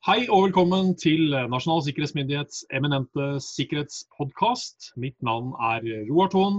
[0.00, 4.94] Hei og velkommen til Nasjonal sikkerhetsmyndighets eminente sikkerhetspodkast.
[4.96, 6.54] Mitt navn er Roar Thon.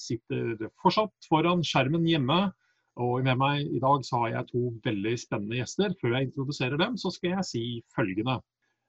[0.00, 2.38] Sitter fortsatt foran skjermen hjemme.
[2.96, 5.92] Og med meg i dag så har jeg to veldig spennende gjester.
[6.00, 7.62] Før jeg introduserer dem, så skal jeg si
[7.92, 8.38] følgende.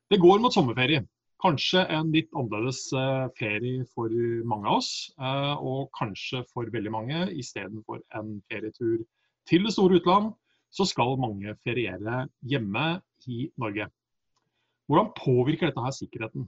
[0.08, 1.04] Det går mot sommerferie.
[1.44, 4.16] Kanskje en litt annerledes eh, ferie for
[4.48, 4.94] mange av oss.
[5.20, 9.04] Eh, og kanskje for veldig mange istedenfor en ferietur
[9.52, 10.32] til det store utland,
[10.72, 12.88] så skal mange feriere hjemme
[13.28, 13.90] i Norge.
[14.90, 16.48] Hvordan påvirker dette her sikkerheten?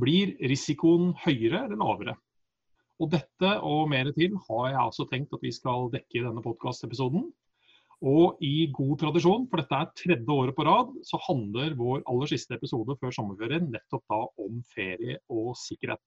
[0.00, 2.16] Blir risikoen høyere eller lavere?
[3.02, 6.42] Og dette og mer til har jeg altså tenkt at vi skal dekke i denne
[6.44, 7.30] podkastepisoden.
[8.02, 12.30] Og i god tradisjon, for dette er tredje året på rad, så handler vår aller
[12.30, 16.02] siste episode før sommerferien nettopp da om ferie og sikkerhet.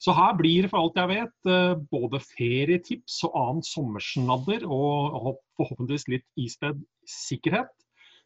[0.00, 5.36] Så her blir det for alt jeg vet eh, både ferietips og annet sommersnadder, og
[5.58, 7.72] forhåpentligvis litt ispedd sikkerhet.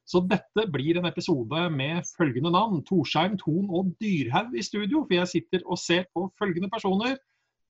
[0.09, 2.83] Så dette blir en episode med følgende navn.
[2.89, 5.05] Torsheim, Thon og Dyrhaug i studio.
[5.07, 7.17] For jeg sitter og ser på følgende personer.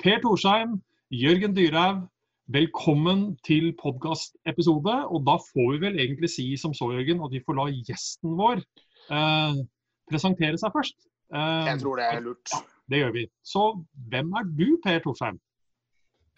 [0.03, 0.81] Per Torsheim,
[1.13, 2.09] Jørgen Dyrhaug.
[2.53, 4.97] Velkommen til podkastepisode.
[5.13, 8.35] Og da får vi vel egentlig si som så, Jørgen, at vi får la gjesten
[8.41, 8.65] vår
[9.13, 9.63] eh,
[10.11, 10.99] presentere seg først.
[11.33, 12.57] Eh, jeg tror det er lurt.
[12.91, 13.27] Det gjør vi.
[13.45, 13.69] Så
[14.11, 15.39] hvem er du, Per Torsheim?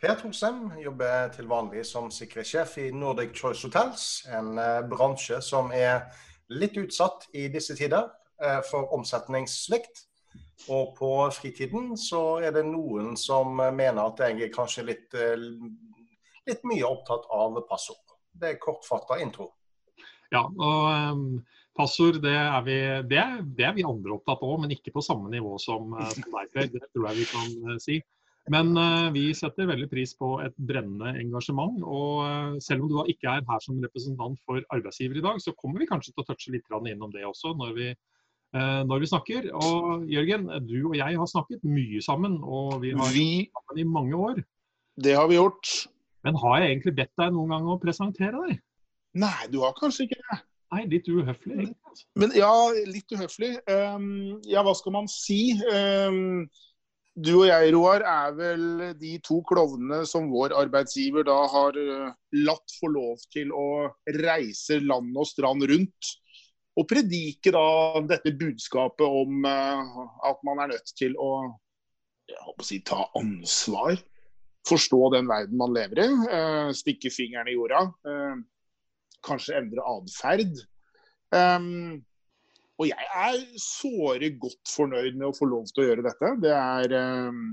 [0.03, 5.71] Per Thorsem jobber til vanlig som sikkerhetssjef i Nordic Choice Hotels, en uh, bransje som
[5.73, 6.09] er
[6.53, 8.11] litt utsatt i disse tider
[8.43, 10.05] uh, for omsetningssvikt.
[10.71, 15.17] Og på fritiden så er det noen som mener at jeg er kanskje litt,
[16.47, 18.15] litt mye opptatt av passord.
[18.33, 19.51] Det er kortfatta intro.
[20.33, 21.43] Ja, og
[21.77, 22.79] passord det er, vi,
[23.11, 23.25] det,
[23.59, 26.73] det er, vi, andre opptatt av, men ikke på samme nivå som, som deg.
[26.79, 28.01] Det tror jeg vi kan si.
[28.53, 31.79] Men uh, vi setter veldig pris på et brennende engasjement.
[31.81, 35.55] Og uh, selv om du ikke er her som representant for arbeidsgiver i dag, så
[35.57, 37.89] kommer vi kanskje til å touche litt innom det også når vi,
[38.57, 39.49] uh, når vi, snakker.
[39.57, 43.49] Og Jørgen, du og jeg har snakket mye sammen, og vi har vi...
[43.49, 44.45] sammen i mange år.
[45.01, 45.89] Det har vi gjort.
[46.25, 48.61] Men har jeg egentlig bedt deg noen gang å presentere deg?
[49.21, 50.39] Nei, du har kanskje ikke det.
[50.75, 51.57] Nei, litt uhøflig.
[51.65, 52.05] egentlig.
[52.19, 52.53] Men ja,
[52.91, 53.51] litt uhøflig.
[53.71, 55.55] Um, ja, hva skal man si?
[55.71, 56.49] Um,
[57.15, 58.65] du og jeg, Roar, er vel
[58.99, 63.67] de to klovnene som vår arbeidsgiver da har eh, latt få lov til å
[64.19, 66.11] reise land og strand rundt.
[66.75, 71.29] Og predike da dette budskapet om uh, at man er nødt til å,
[72.51, 73.95] å si, ta ansvar.
[74.67, 76.09] Forstå den verden man lever i.
[76.27, 77.85] Uh, stikke fingeren i jorda.
[79.25, 80.59] Kanskje endre atferd.
[82.81, 86.33] Og jeg er såre godt fornøyd med å få lov til å gjøre dette.
[86.43, 87.45] Det er, ehm,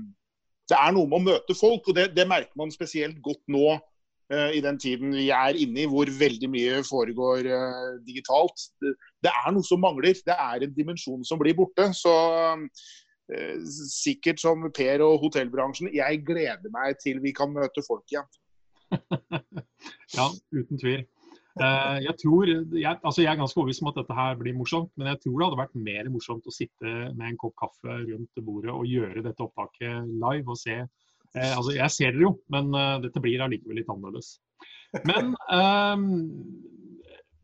[0.70, 3.76] det er noe med å møte folk, og det, det merker man spesielt godt nå
[3.76, 8.66] uh, i den tiden vi er inne i, hvor veldig mye foregår uh, digitalt.
[8.82, 10.18] Det, er noe som mangler.
[10.26, 11.92] Det er en dimensjon som blir borte.
[11.94, 12.12] Så
[12.50, 13.56] uh,
[13.94, 18.26] sikkert som Per og hotellbransjen, jeg gleder meg til vi kan møte folk igjen.
[20.18, 21.06] ja, uten tvil.
[21.60, 24.92] Uh, jeg tror, jeg, altså jeg er ganske overbevist om at dette her blir morsomt,
[24.96, 28.44] men jeg tror det hadde vært mer morsomt å sitte med en kopp kaffe rundt
[28.46, 30.78] bordet og gjøre dette opptaket live og se.
[31.32, 34.36] Eh, altså Jeg ser dere jo, men uh, dette blir allikevel litt annerledes.
[35.08, 35.32] Men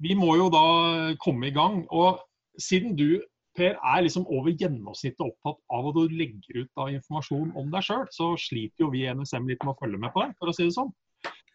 [0.05, 0.67] vi må jo da
[1.25, 1.81] komme i gang.
[1.97, 2.21] Og
[2.61, 3.23] siden du
[3.59, 7.83] Per, er liksom over gjennomsnittet opptatt av at du legger ut da informasjon om deg
[7.89, 10.53] sjøl, så sliter jo vi i NSM litt med å følge med på deg, for
[10.53, 10.93] å si det sånn.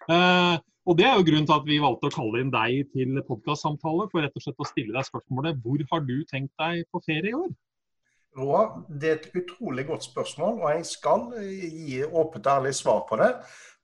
[0.09, 3.19] Uh, og Det er jo grunnen til at vi valgte å kalle inn deg til
[3.27, 6.99] podkastsamtale, for rett og slett å stille deg spørsmålet hvor har du tenkt deg på
[7.05, 7.53] ferie i år?
[8.37, 13.03] Roa, Det er et utrolig godt spørsmål, og jeg skal gi åpent og ærlig svar
[13.09, 13.29] på det.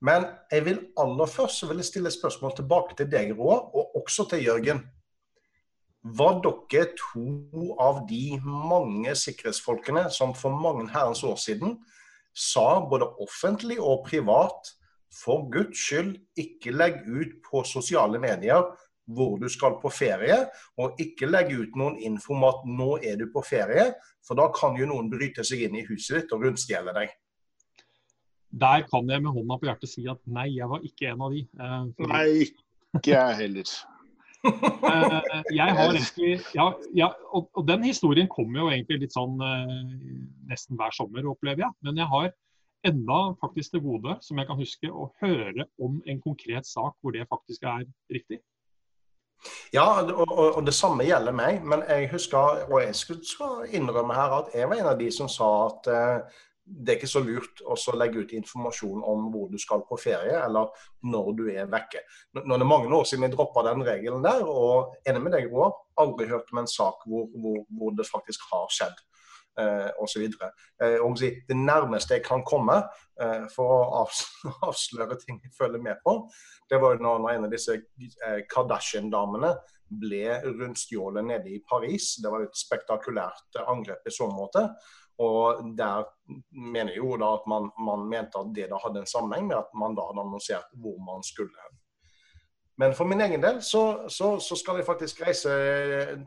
[0.02, 4.26] Men jeg vil aller først vil jeg stille spørsmål tilbake til deg, Roa, og også
[4.32, 4.82] til Jørgen.
[6.04, 11.78] Var dere to av de mange sikkerhetsfolkene som for mange herrens år siden
[12.36, 14.72] sa både offentlig og privat
[15.14, 18.64] for Guds skyld, ikke legg ut på sosiale medier
[19.10, 20.38] hvor du skal på ferie,
[20.78, 23.90] og ikke legg ut noen info om at nå er du på ferie,
[24.26, 27.16] for da kan jo noen bryte seg inn i huset ditt og rundstjele deg.
[28.50, 31.34] Der kan jeg med hånda på hjertet si at nei, jeg var ikke en av
[31.34, 31.46] de.
[31.46, 32.28] Eh, nei,
[32.98, 33.74] ikke jeg heller.
[34.50, 39.36] eh, jeg har egentlig ja, ja og, og, den historien kommer jo egentlig litt sånn
[39.44, 39.82] eh,
[40.50, 41.78] nesten hver sommer, opplever jeg.
[41.86, 42.32] Men jeg har
[42.88, 47.16] enda faktisk til gode, som jeg kan huske, å høre om en konkret sak hvor
[47.16, 48.40] det faktisk er riktig.
[49.72, 51.64] Ja, og, og, det samme gjelder meg.
[51.64, 55.30] Men jeg husker, og jeg skal innrømme her, at jeg var en av de som
[55.32, 56.38] sa at eh,
[56.70, 60.36] det er ikke så lurt å legge ut informasjon om hvor du skal på ferie,
[60.44, 60.70] eller
[61.02, 62.04] når du er vekke.
[62.38, 65.50] Nå er det mange år siden jeg droppa den regelen der, og enig med deg,
[65.50, 69.02] Roar, aldri hørt om en sak hvor, hvor, hvor det faktisk har skjedd.
[69.60, 70.22] Eh, osv.
[70.84, 72.78] Eh, det nærmeste jeg kan komme
[73.22, 74.04] eh, for å
[74.70, 76.14] avsløre ting jeg følger med på,
[76.70, 79.52] det var når, når en av disse eh, Kardashian-damene
[80.00, 82.14] ble rundstjålet nede i Paris.
[82.24, 84.68] Det var et spektakulært angrep i så måte.
[85.20, 86.06] Og der
[86.56, 89.74] mener jo da at man, man, mente at det da hadde en sammenheng med at
[89.76, 91.68] man da hadde annonsert hvor man skulle.
[92.80, 95.56] Men for min egen del så, så, så skal jeg faktisk reise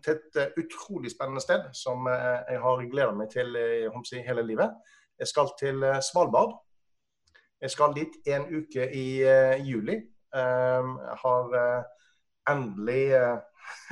[0.04, 4.20] til et eh, utrolig spennende sted som eh, jeg har gleda meg til i si,
[4.20, 4.74] hele livet.
[5.18, 6.58] Jeg skal til Svalbard.
[7.62, 9.94] Jeg skal dit en uke i uh, juli.
[10.34, 11.84] Um, jeg har uh,
[12.50, 13.04] endelig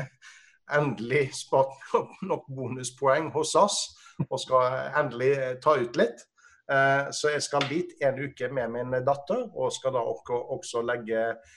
[0.78, 1.72] endelig spart
[2.22, 3.78] nok bonuspoeng hos SAS
[4.28, 6.26] og skal endelig eh, ta ut litt.
[6.70, 11.16] Eh, så jeg skal dit en uke med min datter, og skal da også legge
[11.16, 11.56] eh,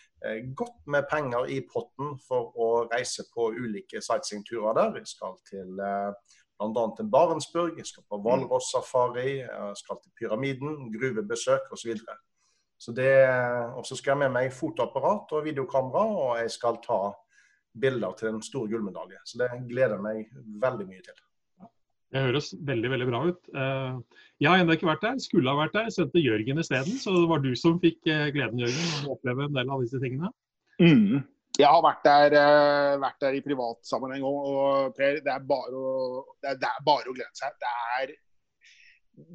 [0.56, 5.00] godt med penger i potten for å reise på ulike sightseeingturer der.
[5.02, 6.84] Jeg skal til bl.a.
[6.98, 8.24] til Barentsburg, jeg skal på mm.
[8.28, 11.98] hvalross-safari, jeg skal til Pyramiden, gruvebesøk osv.
[12.78, 13.12] Så det,
[13.76, 17.02] og så skal jeg med meg fotoapparat og videokamera, og jeg skal ta
[17.80, 19.22] bilder til en stor gullmedalje.
[19.26, 21.22] Så det gleder jeg meg veldig mye til.
[22.14, 23.48] Det høres veldig veldig bra ut.
[23.58, 25.90] Eh, jeg har ennå ikke vært der, skulle ha vært der.
[25.94, 26.98] Sendte Jørgen isteden.
[27.02, 30.02] Så det var du som fikk eh, gleden Jørgen, å oppleve en del av disse
[30.04, 30.30] tingene.
[30.78, 31.24] Mm.
[31.58, 34.52] Jeg har vært der, eh, vært der i privatsammenheng òg.
[34.52, 37.56] Og Per, det er, bare å, det, er, bare å glede seg.
[37.64, 38.14] Det er,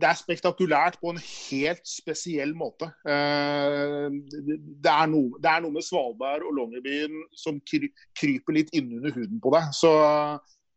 [0.05, 2.93] det er spektakulært på en helt spesiell måte.
[3.03, 9.43] Det er noe, det er noe med Svalbard og Longyearbyen som kryper litt innunder huden
[9.43, 9.75] på deg.
[9.75, 9.93] Så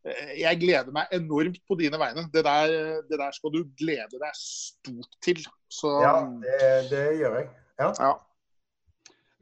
[0.03, 2.25] jeg gleder meg enormt på dine vegne.
[2.33, 5.41] Det der, det der skal du glede deg stort til.
[5.71, 7.49] Så, ja, det, det, gjør jeg.
[7.79, 7.91] Ja.
[7.99, 8.11] ja.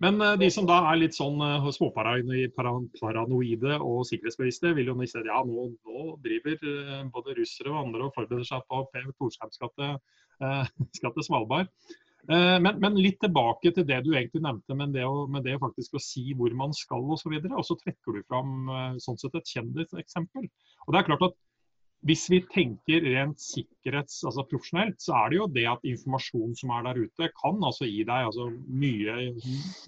[0.04, 5.20] Men eh, de som da er litt sånn uh, småparanoide og sikkerhetsbevisste, vil jo si
[5.20, 6.60] at ja, nå, nå driver
[7.16, 9.98] både russere og andre og forbereder seg på at Per Torsheim skal til,
[10.44, 10.64] uh,
[10.96, 11.72] skal til Svalbard.
[12.28, 15.60] Eh, men, men, litt tilbake til det du egentlig nevnte, med det, å, med det
[15.62, 17.14] faktisk å si hvor man skal osv.
[17.16, 20.50] Og, så videre, og så trekker du fram eh, sånn sett et kjendiseksempel.
[20.88, 21.38] Og det er klart at
[22.08, 26.72] hvis vi tenker rent sikkerhets, altså profesjonelt, så er det jo det at informasjon som
[26.76, 29.34] er der ute, kan altså gi deg altså mye,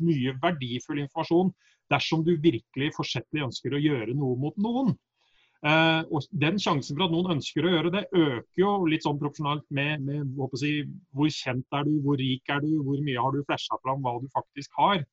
[0.04, 1.54] mye verdifull informasjon
[1.92, 4.92] dersom du virkelig forsettlig ønsker å gjøre noe mot noen.
[5.62, 9.19] Uh, og Den sjansen for at noen ønsker å gjøre det, øker jo litt sånn
[9.22, 10.72] proporsjonalt med, med si,
[11.13, 14.16] hvor kjent er du, hvor rik er du, hvor mye har du flasha fram hva
[14.24, 15.04] du faktisk har.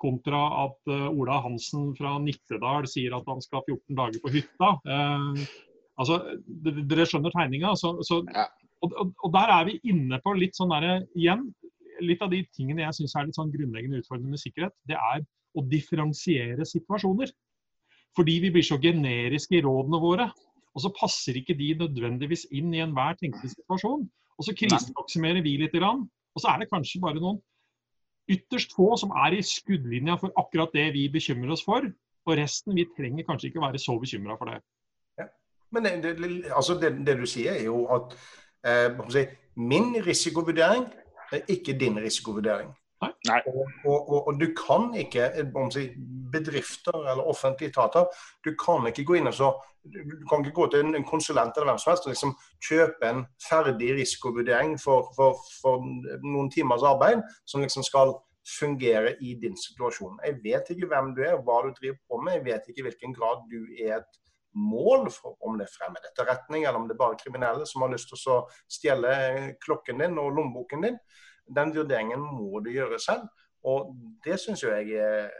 [0.00, 4.70] Kontra at uh, Ola Hansen fra Nittedal sier at han skal 14 dager på hytta.
[4.94, 5.42] Eh,
[6.00, 7.74] altså, Dere skjønner tegninga.
[7.76, 11.48] Så, så, og, og, og, der er vi inne på litt sånn der, igjen,
[12.00, 14.76] litt av de tingene jeg syns er litt sånn grunnleggende utfordrende med sikkerhet.
[14.88, 15.26] Det er
[15.58, 17.34] å differensiere situasjoner.
[18.16, 20.30] Fordi vi blir så generiske i rådene våre.
[20.74, 24.06] Og så passer ikke de nødvendigvis inn i enhver tenkelig situasjon.
[24.38, 25.74] Og så krisemaksimerer vi litt.
[25.82, 27.40] Og så er det kanskje bare noen
[28.28, 31.86] ytterst få som er i skuddlinja for akkurat det vi bekymrer oss for.
[32.28, 34.58] Og resten, vi trenger kanskje ikke være så bekymra for det.
[35.18, 35.28] Ja.
[35.72, 38.12] Men det, det, altså det, det, du sier, er jo at
[38.68, 40.84] eh, min risikovurdering
[41.32, 42.70] er ikke din risikovurdering.
[42.98, 43.40] Nei.
[43.46, 45.30] Og, og, og, du kan ikke,
[45.70, 45.84] si,
[46.32, 48.08] bedrifter eller offentlige etater,
[48.44, 49.50] du kan ikke gå inn og så,
[49.86, 52.34] du kan ikke gå til en konsulent eller hvem som helst og liksom
[52.68, 55.84] kjøpe en ferdig risikovurdering for, for, for,
[56.26, 58.16] noen timers arbeid som liksom skal
[58.48, 60.18] fungere i din situasjon.
[60.24, 62.88] Jeg vet ikke hvem du er, hva du driver på med, jeg vet ikke i
[62.88, 64.20] hvilken grad du er et
[64.58, 67.92] mål for om det er fremmed etterretning, eller om det er bare kriminelle som har
[67.92, 69.12] lyst til å stjele
[69.62, 70.98] klokken din og lommeboken din
[71.54, 73.28] den vurderingen må du gjøre selv.
[73.66, 73.92] Og
[74.24, 75.30] det syns jo jeg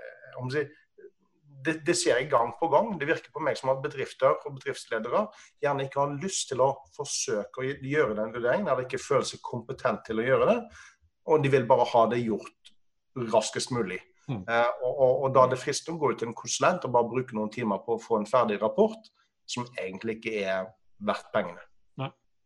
[1.64, 2.92] det, det, ser jeg gang på gang.
[3.00, 5.24] Det virker på meg som at bedrifter og bedriftsledere
[5.62, 9.42] gjerne ikke har lyst til å forsøke å gjøre den vurderingen, eller ikke føler seg
[9.44, 10.58] kompetent til å gjøre det.
[11.28, 12.72] Og de vil bare ha det gjort
[13.34, 13.98] raskest mulig.
[14.28, 14.42] Mm.
[14.44, 16.94] Eh, og, og, og, da er det fristende å gå ut til en konsulent og
[16.94, 19.08] bare bruke noen timer på å få en ferdig rapport
[19.48, 20.68] som egentlig ikke er
[21.08, 21.64] verdt pengene.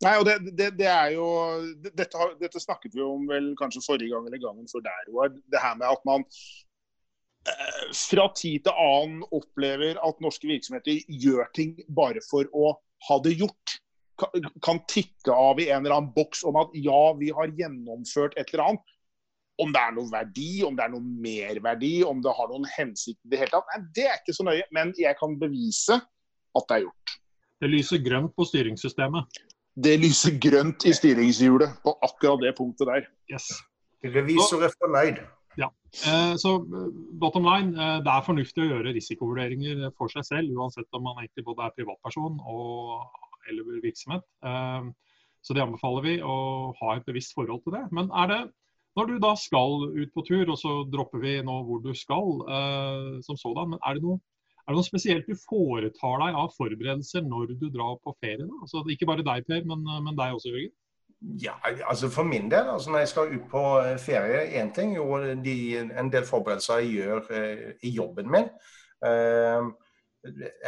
[0.02, 1.26] Nei, og det, det, det er jo
[1.84, 5.30] dette, dette, snakket vi om vel kanskje forrige gang eller gangen før der, Roar.
[5.30, 6.24] Det her med at man
[7.46, 12.72] eh, fra tid til annen opplever at norske virksomheter gjør ting bare for å
[13.08, 13.76] ha det gjort.
[14.18, 18.34] Kan, kan tikke av i en eller annen boks om at ja, vi har gjennomført
[18.36, 18.98] et eller annet.
[19.62, 23.20] Om det er noe verdi, om det er noe merverdi, om det har noen hensikt
[23.22, 23.70] i det hele tatt.
[23.70, 24.66] Nei, det er ikke så nøye.
[24.74, 27.18] Men jeg kan bevise at det er gjort.
[27.62, 29.42] Det lyser grønt på styringssystemet.
[29.74, 33.06] Det lyser grønt i styringshjulet på akkurat det punktet der.
[33.32, 33.48] Yes.
[34.04, 35.22] Revisor er fornøyd.
[35.60, 35.68] Ja.
[36.08, 36.56] Eh, så
[37.20, 41.20] bottom line, eh, det er fornuftig å gjøre risikovurderinger for seg selv, uansett om man
[41.20, 43.04] egentlig både er privatperson og,
[43.50, 44.24] eller virksomhet.
[44.44, 44.90] Eh,
[45.42, 46.36] så det anbefaler vi å
[46.78, 47.84] ha et bevisst forhold til det.
[47.92, 48.42] Men er det,
[48.96, 52.44] når du da skal ut på tur, og så dropper vi nå hvor du skal
[53.24, 54.20] som sådan, men er det noe
[54.62, 58.46] er det noe spesielt du foretar deg av forberedelser når du drar på ferie?
[58.46, 58.60] Da?
[58.62, 60.74] Altså, ikke bare deg, Per, men, men deg også, Jørgen?
[61.42, 61.54] Ja,
[61.86, 65.20] altså For min del, altså når jeg skal ut på eh, ferie, én ting jo
[65.44, 68.48] de, en del forberedelser jeg gjør eh, i jobben min.
[69.06, 69.70] Eh,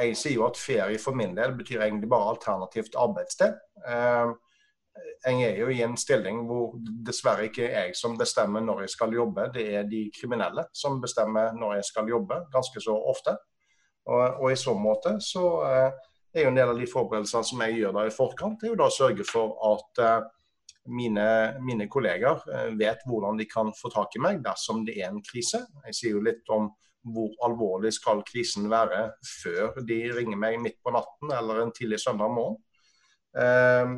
[0.03, 3.59] jeg sier jo at ferie for min del betyr egentlig bare alternativt arbeidssted.
[3.87, 4.35] Eh,
[5.27, 9.15] jeg er jo i en stilling hvor dessverre ikke jeg som bestemmer når jeg skal
[9.15, 13.37] jobbe, det er de kriminelle som bestemmer når jeg skal jobbe, ganske så ofte.
[14.05, 17.63] Og, og i så måte så eh, er jo en del av de forberedelsene som
[17.65, 20.31] jeg gjør da i forkant, det er jo da å sørge for at eh,
[20.93, 21.27] mine,
[21.65, 25.23] mine kolleger eh, vet hvordan de kan få tak i meg dersom det er en
[25.25, 25.63] krise.
[25.89, 26.73] Jeg sier jo litt om
[27.15, 29.11] hvor alvorlig skal krisen være
[29.43, 32.59] før de ringer meg midt på natten eller en tidlig søndag morgen.
[33.37, 33.95] Eh,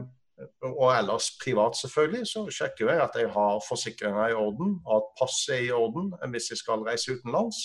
[0.68, 5.54] og ellers privat, selvfølgelig, så sjekker jeg at jeg har forsikringer i orden, at passet
[5.56, 7.62] er i orden hvis jeg skal reise utenlands.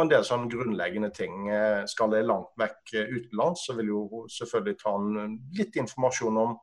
[0.00, 1.50] Og en del sånne grunnleggende ting.
[1.52, 6.54] Eh, skal jeg langt vekk utenlands, så vil jo selvfølgelig ta en, litt informasjon om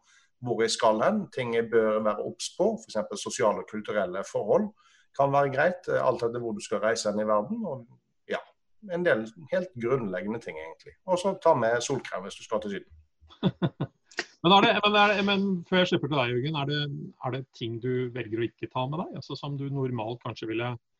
[0.41, 2.97] hvor jeg skal hen, ting jeg bør være obs på, f.eks.
[3.21, 4.71] sosiale og kulturelle forhold
[5.17, 5.85] kan være greit.
[5.85, 7.61] Eh, alt etter hvor du skal reise hen i verden.
[7.61, 7.85] og
[8.33, 8.41] ja,
[8.89, 10.97] En del helt grunnleggende ting, egentlig.
[11.05, 12.91] Og så ta med solkrem hvis du skal til Syden.
[14.41, 16.83] men, det, men, det, men, før jeg slipper til deg, Jørgen, er det,
[17.21, 19.17] er det, ting du velger å ikke ta med deg?
[19.21, 20.96] Altså Som du normalt kanskje ville Eh,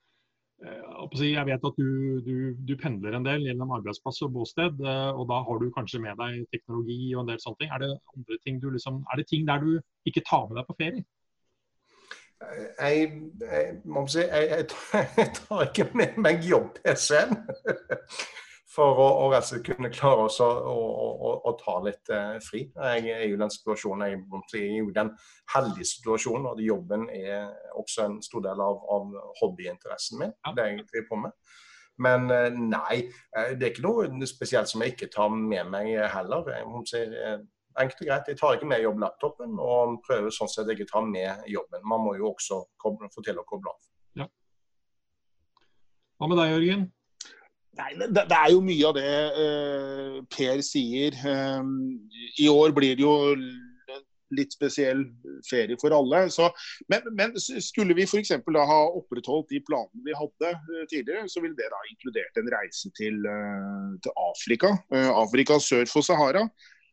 [0.58, 5.28] jeg vet at du, du, du, pendler en del gjennom arbeidsplass og bosted, eh, og
[5.30, 7.70] da har du kanskje med deg teknologi og en del sånne ting.
[7.74, 9.78] Er det, andre ting du liksom, er det ting der du
[10.10, 11.06] ikke tar med deg på ferie?
[12.82, 14.66] Jeg, jeg, jeg,
[15.18, 17.38] jeg tar ikke med meg jobb-PC-en.
[18.78, 22.68] For å, å altså kunne klare oss å, å, å, ta litt eh, fri.
[22.70, 25.14] Jeg er jo den situasjonen, jeg er jo den
[25.56, 30.36] heldige situasjonen at jobben er også en stor del av, av hobbyinteressen min.
[30.46, 30.54] Ja.
[30.54, 31.38] det jeg driver på med.
[32.06, 32.98] Men eh, nei,
[33.34, 36.52] eh, det er ikke noe spesielt som jeg ikke tar med meg heller.
[36.54, 37.40] Jeg eh,
[37.82, 41.50] enkelt og greit, Jeg tar ikke med jobblaptopen og prøver sånn sett ikke ta med
[41.50, 41.82] jobben.
[41.82, 43.82] Man må jo også koble, få til å koble av.
[44.22, 44.30] Ja.
[46.18, 46.88] Hva med deg, Jørgen?
[47.78, 51.18] Nei, det, det, er jo mye av det uh, Per sier.
[51.30, 51.72] Um,
[52.42, 53.16] I år blir det jo
[54.36, 55.06] litt spesiell
[55.48, 56.26] ferie for alle.
[56.34, 56.50] Så,
[56.92, 58.34] men, men, skulle vi f.eks.
[58.44, 62.50] da ha opprettholdt de planene vi hadde uh, tidligere, så ville det da inkludert en
[62.56, 64.74] reise til, uh, til Afrika.
[65.14, 66.48] Afrika sør for Sahara.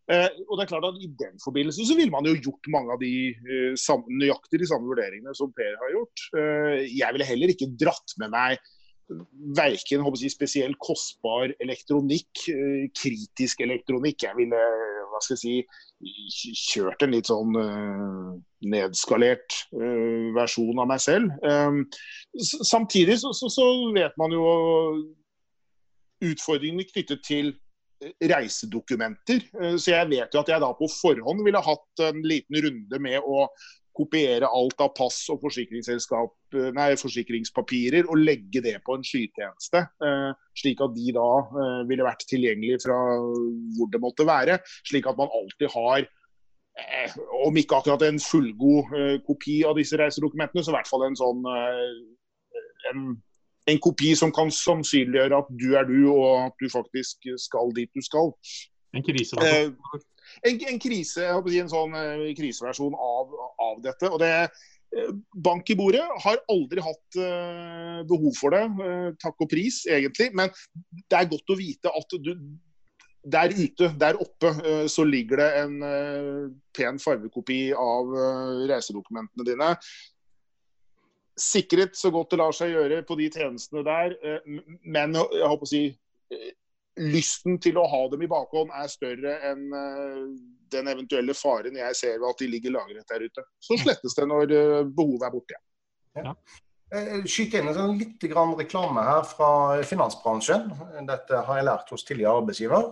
[0.05, 3.01] og det er klart at I den forbindelse så ville man jo gjort mange av
[3.01, 3.33] de
[4.21, 6.25] nøyaktig de samme vurderingene som Per har gjort.
[6.85, 8.61] jeg ville heller ikke dratt med meg
[9.57, 14.25] verken jeg, spesielt kostbar elektronikk, eh, kritisk elektronikk.
[14.27, 14.63] Jeg ville
[15.15, 18.33] hva skal jeg si, kjørt en litt sånn uh,
[18.67, 21.31] nedskalert uh, versjon av meg selv.
[21.47, 21.85] Um,
[22.43, 24.49] samtidig så, så, så, vet man jo
[26.25, 27.55] utfordringene knyttet til
[28.21, 29.45] reisedokumenter.
[29.81, 33.23] Så jeg vet jo at jeg da på forhånd ville hatt en liten runde med
[33.23, 33.47] å
[33.95, 39.85] kopiere alt av pass og eh, nei, forsikringspapirer og legge det på en skytjeneste.
[40.05, 42.99] Eh, slik at de da eh, ville vært tilgjengelige fra
[43.77, 44.59] hvor det måtte være.
[44.89, 46.11] Slik at man alltid har
[47.47, 48.89] om ikke akkurat en fullgod
[49.29, 51.45] kopi av disse reisedokumentene, så i hvert fall en sånn
[52.91, 53.05] en,
[53.71, 57.95] en, kopi som kan sannsynliggjøre at du er du, og at du faktisk skal dit
[57.95, 58.35] du skal.
[58.91, 60.03] En krise, da
[60.43, 64.11] en, en krise, en sånn uh, kriseversjon av, av, dette.
[64.11, 65.11] og det uh,
[65.47, 68.63] Bank i bordet har aldri hatt uh, behov for det,
[69.23, 70.31] takk og pris egentlig.
[70.37, 70.53] Men
[71.11, 72.33] det er godt å vite at du,
[73.25, 74.51] der ute, der oppe,
[74.93, 75.77] så ligger det en
[76.77, 78.11] pen farvekopi av
[78.69, 79.71] reisedokumentene dine
[81.41, 84.13] sikret så godt det lar seg gjøre på de tjenestene der.
[84.85, 85.83] Men jeg håper å si
[87.01, 90.27] lysten til å ha dem i bakhånd er større enn uh,
[90.75, 93.47] den eventuelle faren jeg ser ved at de ligger lagret der ute.
[93.63, 95.59] Så slettes det når uh, behovet er borte.
[96.15, 96.31] Ja.
[96.31, 96.37] Ja.
[96.95, 99.51] Eh, skyt inn en sånn litt reklame her fra
[99.87, 100.69] finansbransjen.
[101.09, 102.91] Dette har jeg lært hos tidligere arbeidsgiver.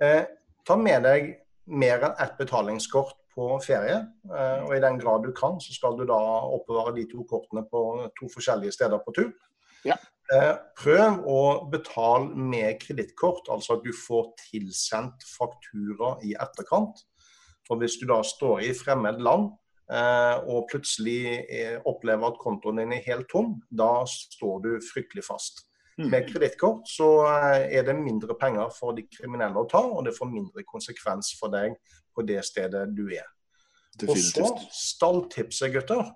[0.00, 0.22] Eh,
[0.64, 1.34] ta med deg
[1.68, 4.00] mer enn ett betalingskort på ferie.
[4.30, 6.18] Eh, og I den grad du kan, så skal du da
[6.56, 7.82] oppbevare de to kortene på
[8.18, 9.34] to forskjellige steder på tur.
[9.84, 9.98] Ja.
[10.34, 11.42] Eh, prøv å
[11.72, 17.00] betale med kredittkort, altså at du får tilsendt faktura i etterkant.
[17.68, 19.50] For hvis du da står i fremmed land
[19.88, 21.40] og plutselig
[21.88, 25.62] opplever at kontoen din er helt tom, da står du fryktelig fast.
[25.98, 26.10] Mm.
[26.12, 30.28] Med kredittkort så er det mindre penger for de kriminelle å ta, og det får
[30.30, 31.74] mindre konsekvens for deg
[32.14, 33.26] på det stedet du er.
[33.98, 34.44] Definitivt.
[34.44, 36.12] Og så stalltipset, gutter.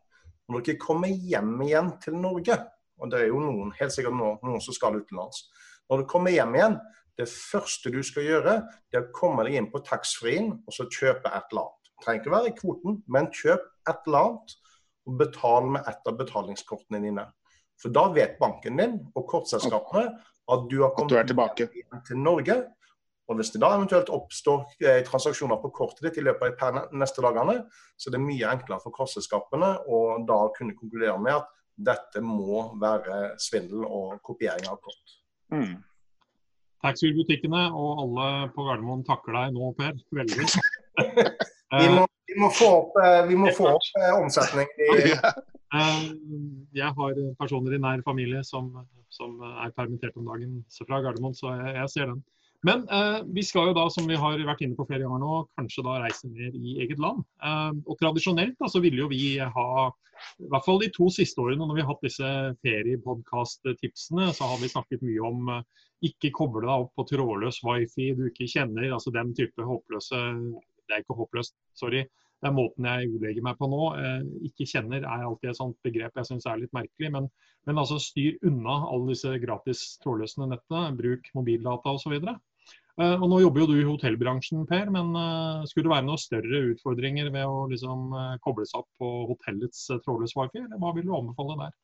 [0.53, 2.61] Når dere kommer hjem igjen til Norge,
[3.03, 5.45] og det er jo noen, helt sikkert noen, noen som skal utenlands.
[5.91, 6.79] Når du kommer hjem igjen,
[7.19, 8.57] det første du skal gjøre,
[8.89, 11.79] det er å komme deg inn på taxfree-en og så kjøpe et eller annet.
[11.93, 14.59] Det trenger ikke være i kvoten, men kjøp et eller annet
[15.03, 17.27] og betal med et av betalingskortene dine.
[17.83, 20.07] For da vet banken din og kortselskapene
[20.53, 22.63] at du har kommet hjem til Norge
[23.31, 26.99] og Hvis det da eventuelt oppstår eh, transaksjoner på kortet ditt i løpet av de
[27.01, 27.63] neste dagene,
[27.97, 32.67] så er det mye enklere for kortselskapene å da kunne konkludere med at dette må
[32.81, 35.17] være svindel og kopiering av kort.
[35.53, 35.81] Mm.
[36.83, 39.99] Taxfree-butikkene og alle på Gardermoen takker deg nå, Per.
[40.19, 40.49] Veldig.
[41.79, 44.71] vi, må, vi, må, få opp, eh, vi må få opp eh, omsetning.
[44.89, 45.17] I...
[45.73, 48.67] Jeg har personer i nær familie som,
[49.09, 52.19] som er permittert om dagen fra Gardermoen, så jeg, jeg ser den.
[52.67, 55.39] Men eh, vi skal jo da, som vi har vært inne på flere ganger nå,
[55.59, 57.25] kanskje da reise mer i eget land.
[57.43, 59.69] Eh, og tradisjonelt da, så ville jo vi ha,
[60.39, 64.63] i hvert fall de to siste årene når vi har hatt disse feriepodkast-tipsene, så har
[64.63, 68.93] vi snakket mye om eh, ikke koble deg opp på trådløs wifi du ikke kjenner.
[68.95, 70.23] Altså den type håpløse
[70.83, 72.07] Det er ikke håpløst, sorry.
[72.43, 73.83] Det er måten jeg ordlegger meg på nå.
[73.99, 77.11] Eh, ikke kjenner er alltid et sånt begrep jeg syns er litt merkelig.
[77.15, 77.29] Men,
[77.67, 80.89] men altså styr unna alle disse gratis trådløse nettene.
[80.99, 82.17] Bruk mobildata osv.
[82.19, 82.35] Uh,
[83.01, 86.61] og Nå jobber jo du i hotellbransjen, Per, men uh, skulle det være noen større
[86.75, 91.09] utfordringer ved å liksom, uh, koble seg opp på hotellets trådløse wifi, eller hva vil
[91.09, 91.79] du anbefale der?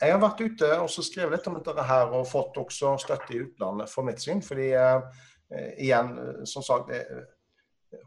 [0.00, 3.42] Jeg har vært ute og skrevet litt om dette her, og fått også støtte i
[3.46, 4.40] utlandet for mitt syn.
[4.44, 4.70] fordi
[5.76, 6.14] igjen,
[6.48, 6.88] som sagt,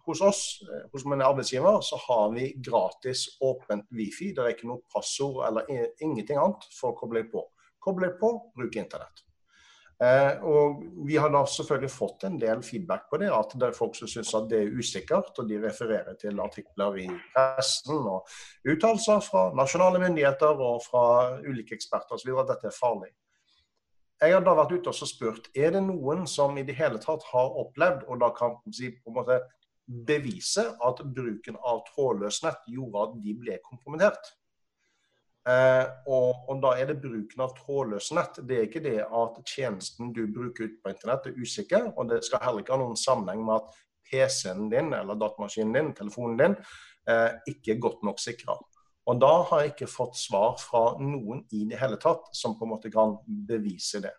[0.05, 0.41] hos oss,
[0.91, 4.31] hos min arbeidsgiver, så har vi gratis åpent wifi.
[4.33, 5.69] Det er ikke noe passord eller
[6.01, 7.45] ingenting annet for å koble på.
[7.81, 9.21] Koble på, bruk internett.
[10.03, 13.29] Eh, og Vi har da selvfølgelig fått en del feedback på det.
[13.31, 15.37] At det er folk som syns at det er usikkert.
[15.39, 18.27] og De refererer til artikler i pressen og
[18.67, 21.05] uttalelser fra nasjonale myndigheter og fra
[21.45, 22.33] ulike eksperter osv.
[22.39, 23.13] at dette er farlig.
[24.21, 27.23] Jeg har da vært ute og spurt er det noen som i det hele tatt
[27.33, 29.41] har opplevd og da kan si, på en måte
[29.85, 34.31] bevise at bruken av trådløst nett gjorde at de ble kompromittert.
[35.45, 38.39] Eh, og, og, da er det bruken av trådløse nett.
[38.49, 41.91] Det er ikke det at tjenesten du bruker ut på internett er usikker.
[41.93, 45.93] Og det skal heller ikke ha noen sammenheng med at PC-en din eller datamaskinen din,
[45.97, 46.57] telefonen din,
[47.09, 48.57] eh, ikke er godt nok sikra.
[49.05, 52.65] Og da har jeg ikke fått svar fra noen i det hele tatt som på
[52.65, 54.13] en måte kan bevise det.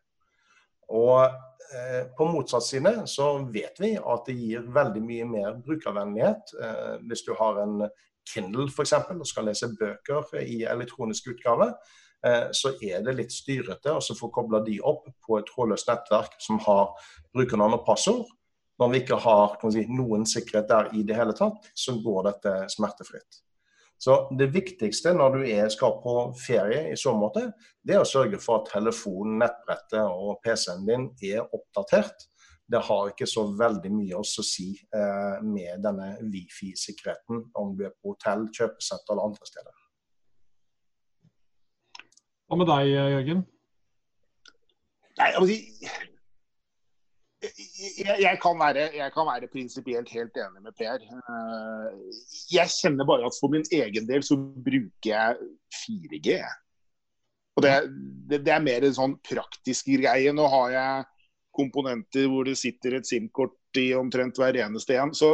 [0.94, 6.54] Og eh, på motsatt side så vet vi at det gir veldig mye mer brukervennlighet
[6.62, 7.80] eh, hvis du har en
[8.26, 8.92] Kindle f.eks.
[8.92, 11.70] og skal lese bøker i elektronisk utgave,
[12.26, 16.36] eh, så er det litt styrete å få kobla de opp på et trådløst nettverk
[16.42, 16.92] som har
[17.36, 18.26] brukernavn og passord.
[18.76, 22.54] Når vi ikke har si, noen sikkerhet der i det hele tatt, så går dette
[22.74, 23.42] smertefritt.
[23.98, 27.46] Så Det viktigste når du er, skal på ferie i så måte,
[27.80, 32.26] det er å sørge for at telefonen, nettbrettet og PC-en din er oppdatert
[32.72, 37.94] det har ikke så veldig mye å si eh, med denne Wifi-sikkerheten om du er
[37.94, 39.84] på hotell, kjøpesenter eller andre steder.
[42.46, 43.46] Hva med deg, Jørgen?
[45.16, 45.54] Nei, altså,
[47.46, 51.02] jeg, jeg, kan være, jeg kan være prinsipielt helt enig med Per.
[51.06, 51.88] Eh,
[52.52, 55.50] jeg kjenner bare at for min egen del så bruker jeg
[55.84, 56.38] 4G.
[57.56, 57.74] Og det,
[58.30, 60.34] det, det er mer en sånn praktisk greie.
[60.34, 61.06] Nå har jeg
[61.56, 65.12] komponenter hvor det sitter et SIM-kort i omtrent hver eneste en.
[65.16, 65.28] Så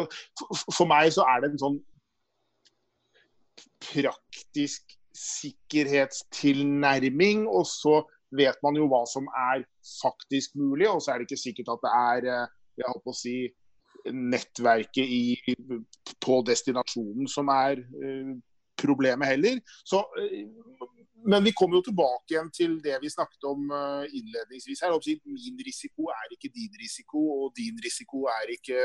[0.73, 1.79] for meg så er det en sånn
[3.83, 4.83] praktisk
[5.19, 7.41] sikkerhetstilnærming.
[7.51, 7.95] Og så
[8.33, 9.59] vet man jo hva som er
[10.01, 12.49] faktisk mulig, og så er det ikke sikkert at det er eh,
[12.81, 13.37] jeg holdt å si,
[14.13, 15.37] nettverket i,
[16.23, 18.33] på destinasjonen som er uh,
[18.81, 19.61] problemet heller.
[19.87, 20.82] Så uh,
[21.25, 24.83] men vi kommer jo tilbake igjen til det vi snakket om uh, innledningsvis.
[24.83, 24.95] her.
[25.27, 28.81] Min risiko er ikke din risiko, og din risiko er ikke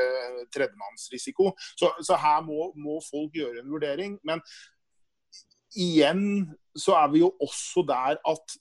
[0.54, 1.52] tredjemanns risiko.
[1.78, 4.18] Så, så her må, må, folk gjøre en vurdering.
[4.24, 4.42] Men
[5.76, 6.24] igjen
[6.76, 8.58] så er vi jo også der at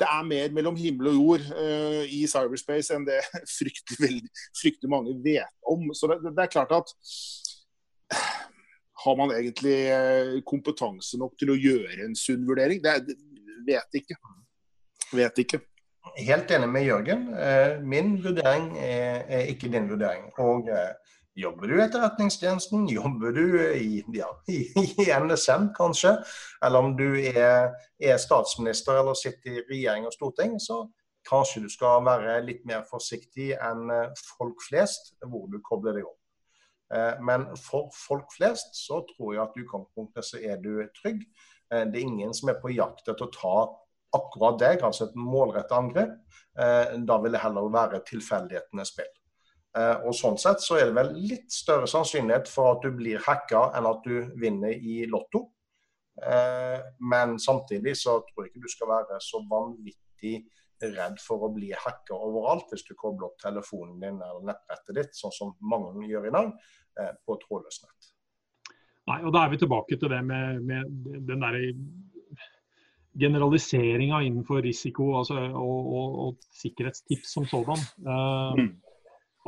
[0.00, 3.20] det er mer mellom himmel og jord uh, i cyberspace enn det
[3.58, 4.22] fryktelig,
[4.56, 5.90] fryktelig mange vet om.
[5.94, 6.94] Så det, det er klart at
[9.04, 12.82] har man egentlig eh, kompetanse nok til å gjøre en sunn vurdering?
[12.84, 13.16] Det,
[13.66, 14.18] vet ikke.
[15.16, 15.62] Vet ikke.
[16.16, 17.28] Helt enig med Jørgen.
[17.36, 20.28] Eh, min vurdering er, ikke din vurdering.
[20.42, 20.92] Og eh,
[21.40, 23.44] Jobber du i Etterretningstjenesten, jobber du
[23.78, 24.64] i, ja, i,
[25.14, 26.10] NSM kanskje,
[26.66, 27.70] eller om du er,
[28.02, 30.82] er, statsminister eller sitter i regjering og storting, så
[31.30, 33.86] kanskje du skal være litt mer forsiktig enn
[34.34, 36.19] folk flest hvor du kobler deg opp.
[36.94, 41.22] Eh, men for folk flest så tror jeg at i utgangspunktet så er du trygg.
[41.72, 43.56] Eh, det er ingen som er på jakt etter å ta
[44.18, 46.16] akkurat deg, altså et målrettet angrep.
[46.50, 49.12] Da vil det heller være tilfeldighetenes spill.
[49.78, 53.22] Eh, og Sånn sett så er det vel litt større sannsynlighet for at du blir
[53.22, 55.44] hacka enn at du vinner i Lotto.
[56.20, 60.40] Eh, men samtidig så tror jeg ikke du skal være så vanvittig
[60.80, 65.16] redd for å bli hacka overalt hvis du kobler opp telefonen din eller nettbrettet ditt,
[65.16, 66.79] sånn som mange gjør i dag, eh,
[67.26, 68.10] på trådløst nett.
[69.10, 70.90] Nei, og Da er vi tilbake til det med, med
[71.26, 71.56] den der
[73.18, 77.82] generaliseringa innenfor risiko altså, og, og, og, sikkerhetstips som sådan.
[78.06, 78.70] Uh, mm.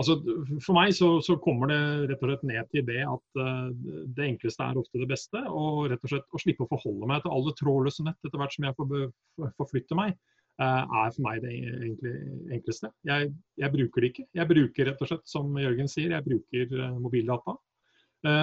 [0.01, 0.17] Altså,
[0.65, 3.69] for meg så, så, kommer det rett og slett ned til det at uh,
[4.17, 5.45] det enkleste er ofte det beste.
[5.53, 8.57] Og rett og slett å slippe å forholde meg til alle trådløse nett etter hvert
[8.57, 10.17] som jeg får forflytte meg,
[10.61, 11.53] er for meg det
[12.53, 12.91] enkleste.
[13.09, 14.25] Jeg, jeg, bruker det ikke.
[14.37, 17.57] Jeg bruker rett og slett, som Jørgen sier, jeg bruker uh, mobildata.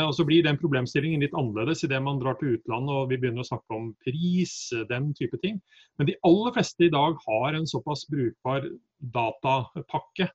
[0.08, 3.46] og Så blir den problemstillingen litt annerledes idet man drar til utlandet og vi begynner
[3.46, 4.56] å snakke om pris,
[4.90, 5.62] den type ting.
[6.00, 8.68] Men de aller fleste i dag har en såpass brukbar
[9.16, 10.28] datapakke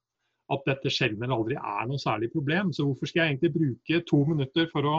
[0.52, 2.72] at dette sjelden eller aldri er noe særlig problem.
[2.72, 4.96] Så hvorfor skal jeg egentlig bruke to minutter for å,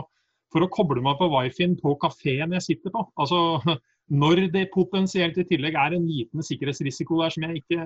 [0.53, 3.05] for å koble meg på wifien på kafeen jeg sitter på?
[3.21, 3.77] Altså,
[4.13, 7.79] når det potensielt i tillegg er en liten sikkerhetsrisiko der som jeg ikke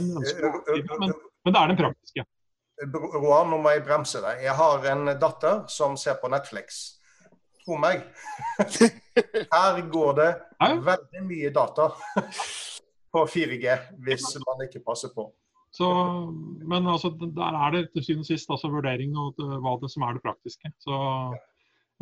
[0.00, 1.12] ønsker å skrive, men,
[1.44, 2.24] men det er den praktiske.
[2.94, 4.44] Roar, nå må jeg bremse deg.
[4.46, 6.78] Jeg har en datter som ser på Netflix.
[7.64, 8.06] Tro meg.
[9.54, 10.30] Her går det
[10.86, 11.90] veldig mye data
[13.12, 13.76] på 4G
[14.06, 15.26] hvis man ikke passer på.
[15.74, 15.88] Så,
[16.64, 20.06] men altså, der er det til syvende og sist altså, vurdering av hva det som
[20.06, 20.70] er det praktiske.
[20.80, 20.96] Så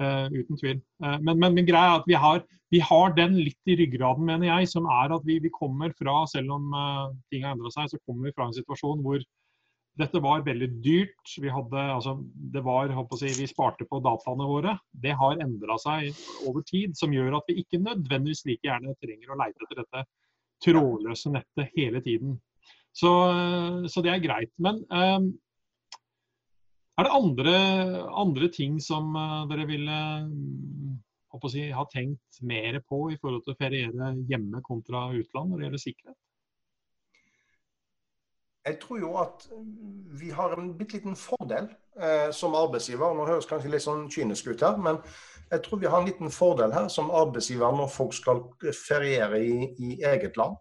[0.03, 0.83] uh, uten tvil.
[1.03, 2.43] Uh, men, men, men, greia er at vi har,
[2.75, 6.23] vi har, den litt i ryggraden, mener jeg, som er at vi, vi kommer fra,
[6.31, 9.25] selv om uh, ting har endra seg, så kommer vi fra en situasjon hvor
[9.97, 11.37] dette var veldig dyrt.
[11.41, 12.19] Vi, hadde, altså,
[12.53, 14.75] det var, si, vi sparte på dataene våre.
[14.93, 16.11] Det har endra seg
[16.49, 20.05] over tid, som gjør at vi ikke nødvendigvis like gjerne trenger å leite etter dette
[20.67, 22.37] trådløse nettet hele tiden.
[22.97, 23.09] Så,
[23.93, 24.53] så det er greit.
[24.61, 24.83] Men
[26.97, 27.57] er det andre,
[28.17, 29.99] andre, ting som uh, dere ville
[31.53, 35.69] si, ha tenkt mer på i forhold til å feriere hjemme kontra utland når det
[35.69, 36.19] gjelder sikkerhet?
[38.67, 39.45] Jeg tror jo at
[40.19, 41.69] vi har en bitte liten fordel
[42.03, 43.13] eh, som arbeidsgiver.
[43.15, 44.99] Nå høres kanskje litt sånn kynisk ut her, men
[45.53, 48.43] jeg tror vi har en liten fordel her som arbeidsgiver når folk skal
[48.75, 50.59] feriere i, i eget land.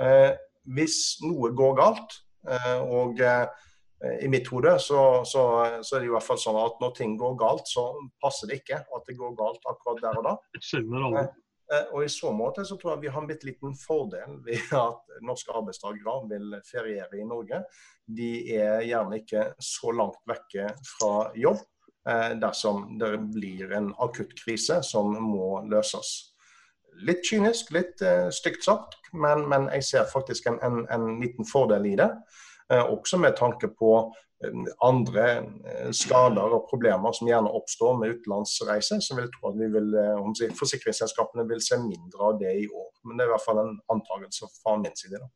[0.00, 0.30] Eh,
[0.72, 2.16] hvis noe går galt,
[2.48, 3.44] eh, og eh,
[4.02, 5.42] i mitt hode så, så,
[5.82, 7.86] så, er det i hvert fall sånn at når ting går galt, så
[8.22, 10.34] passer det ikke at det går galt akkurat der og da.
[10.58, 11.24] Skjønner alle.
[11.72, 14.74] Eh, og I så måte så tror jeg vi har en bitte liten fordel ved
[14.78, 17.62] at norske arbeidstakere vil feriere i Norge.
[18.06, 21.62] De er gjerne ikke så langt vekke fra jobb
[22.42, 26.08] dersom det blir en akutt krise som må løses.
[27.06, 28.02] Litt kynisk, litt
[28.34, 32.08] stygt sagt, men, men, jeg ser faktisk en, en, en liten fordel i det.
[32.70, 35.26] Uh, også med tanke på uh, andre
[35.94, 39.02] skader og problemer som gjerne oppstår med utenlandsreiser.
[39.02, 39.92] Så vil jeg tro at vi vil,
[40.38, 42.90] si, forsikringsselskapene vil se mindre av det i år.
[43.06, 45.22] Men det er i hvert fall en antakelse fra min side.
[45.22, 45.30] da.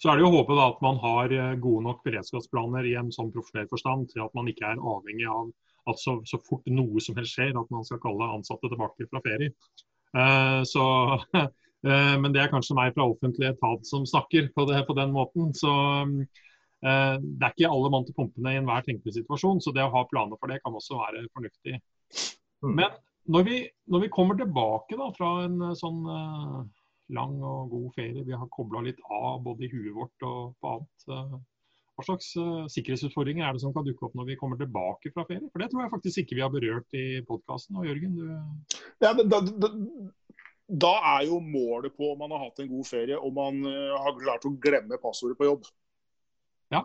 [0.00, 3.10] Så er det jo å håpe da, at man har gode nok beredskapsplaner i en
[3.12, 5.50] sånn profesjonell forstand til at man ikke er avhengig av
[5.88, 9.22] at så, så, fort noe som helst skjer, at man skal kalle ansatte tilbake fra
[9.24, 9.52] ferie.
[10.16, 10.84] Uh, så,
[11.38, 11.46] eh,
[11.82, 15.52] men det er kanskje meg fra offentlig etat som snakker på, det, på den måten.
[15.56, 15.70] Så
[16.84, 19.94] eh, det er ikke alle mann til pumpene i enhver tenkelig situasjon, så det å
[19.94, 21.78] ha planer for det kan også være fornuftig.
[22.60, 22.74] Mm.
[22.74, 22.98] Men
[23.30, 26.02] når vi, når vi kommer tilbake da, fra en sånn
[27.10, 30.74] lang og god ferie, vi har kobla litt av både i huet vårt og på
[30.74, 31.40] annet.
[31.98, 32.30] Hva slags
[32.72, 35.50] sikkerhetsutfordringer er det som kan dukke opp når vi kommer tilbake fra ferie?
[35.52, 37.80] For Det tror jeg faktisk ikke vi har berørt i podkasten.
[37.84, 38.78] Jørgen, du...
[39.04, 39.70] Ja, da, da,
[40.70, 43.98] da, er jo målet på om man har hatt en god ferie, om man uh,
[44.04, 45.68] har klart å glemme passordet på jobb.
[46.74, 46.84] Ja.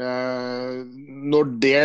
[0.00, 0.82] Uh,
[1.32, 1.82] når, det,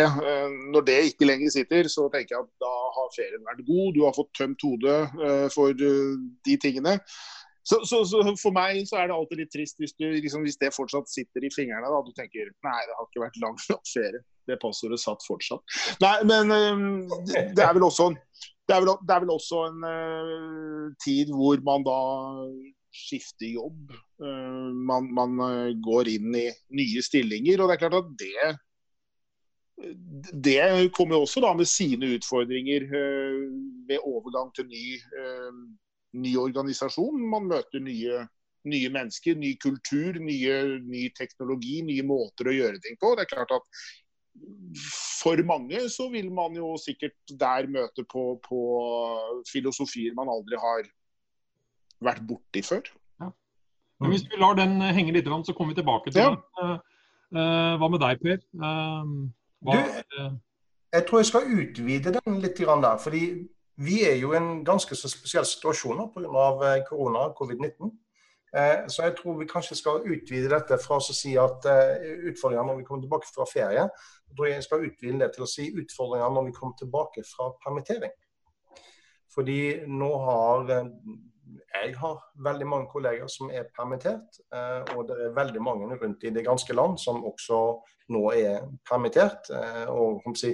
[0.72, 3.90] når, det, ikke lenger sitter, så tenker jeg at da har ferien vært god.
[3.96, 6.98] Du har fått tømt hodet for de tingene.
[7.68, 10.56] Så, så, så, for meg så er det alltid litt trist hvis, du, liksom, hvis
[10.56, 11.84] det fortsatt sitter i fingrene.
[11.84, 11.98] Da.
[12.06, 14.22] Du tenker nei, det har ikke vært lang nok ferie.
[14.48, 15.76] Det passordet satt fortsatt.
[16.00, 16.86] Nei, men um,
[17.28, 18.08] det er vel også,
[18.68, 21.98] det er vel, det er vel også en uh, tid hvor man da
[22.98, 23.94] skifter jobb.
[24.20, 27.62] Uh, man, man uh, går inn i nye stillinger.
[27.62, 28.56] Og det er klart at det
[29.78, 32.88] det kommer jo også da med sine utfordringer
[33.86, 34.96] ved overgang til ny,
[36.18, 37.20] ny organisasjon.
[37.30, 38.24] Man møter nye,
[38.66, 43.12] nye mennesker, ny kultur, nye, ny teknologi, nye måter å gjøre ting på.
[43.14, 43.86] Det er klart at
[45.22, 48.60] for mange så vil man jo sikkert der møte på, på
[49.50, 50.88] filosofier man aldri har
[52.04, 52.90] vært borti før.
[53.20, 53.30] Ja.
[54.00, 56.34] Men hvis vi lar den henge litt, så kommer vi tilbake til ja.
[56.34, 56.78] den.
[57.28, 58.44] Uh, hva med deg, Per?
[59.66, 60.36] Hva, du,
[60.94, 62.98] jeg tror jeg skal utvide den litt der.
[63.02, 63.22] fordi
[63.78, 66.84] vi er jo i en ganske så spesiell situasjon pga.
[66.88, 67.92] korona, covid-19.
[68.56, 72.64] Eh, så jeg tror vi kanskje skal utvide dette fra å si at eh, utfordringer
[72.64, 73.84] når vi kommer tilbake fra ferie.
[74.28, 77.50] Jeg tror jeg skal utvide det til å si utfordringer når vi kommer tilbake fra
[77.64, 78.14] permittering.
[79.34, 79.60] Fordi
[79.92, 80.94] nå har eh,
[81.68, 84.36] jeg har veldig mange kolleger som er permittert.
[84.92, 87.60] Og det er veldig mange rundt i det ganske land som også
[88.12, 89.48] nå er permittert.
[89.88, 90.50] Og si,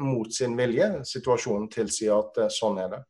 [0.00, 0.88] mot sin vilje.
[1.04, 3.02] Situasjonen tilsier at sånn er det.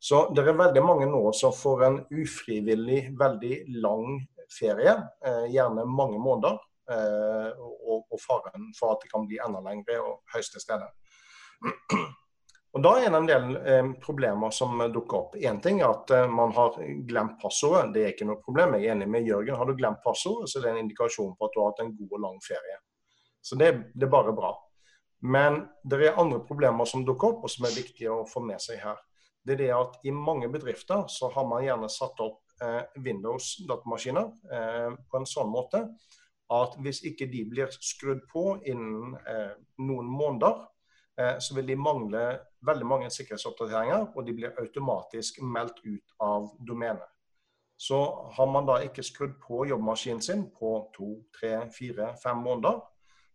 [0.00, 4.94] Så det er veldig mange nå som får en ufrivillig veldig lang ferie,
[5.26, 6.56] eh, gjerne mange måneder.
[6.90, 10.88] Eh, og, og, faren for at det kan bli enda lengre og høyst til stede.
[12.70, 15.32] Og Da er det en del eh, problemer som dukker opp.
[15.36, 17.90] Én ting er at eh, man har glemt passordet.
[17.94, 18.76] Det er ikke noe problem.
[18.78, 19.58] Jeg er enig med Jørgen.
[19.58, 21.92] Har du glemt passordet, så det er en indikasjon på at du har hatt en
[21.98, 22.78] god og lang ferie.
[23.42, 24.54] Så det, det er bare bra.
[25.20, 28.62] Men det er andre problemer som dukker opp, og som er viktige å få med
[28.62, 29.02] seg her
[29.50, 34.28] det er det at i mange bedrifter så har man gjerne satt opp eh, Windows-datamaskiner
[34.54, 35.82] eh, på en sånn måte
[36.50, 40.66] at hvis ikke de blir skrudd på innen eh, noen måneder,
[41.42, 42.20] så vil de mangle
[42.64, 47.10] veldig mange sikkerhetsoppdateringer, og de blir automatisk meldt ut av domenet.
[47.76, 47.98] Så
[48.38, 52.80] har man da ikke skrudd på jobbmaskinen sin på to, tre, fire, fem måneder,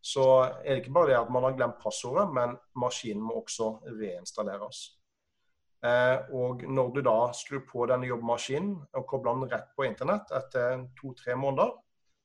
[0.02, 0.26] så
[0.64, 4.95] er det ikke bare det at man har glemt passordet, men maskinen må også reinstalleres.
[5.84, 10.32] Eh, og når du da skrur på denne jobbmaskinen og kobler den rett på internett
[10.34, 11.74] etter to-tre måneder,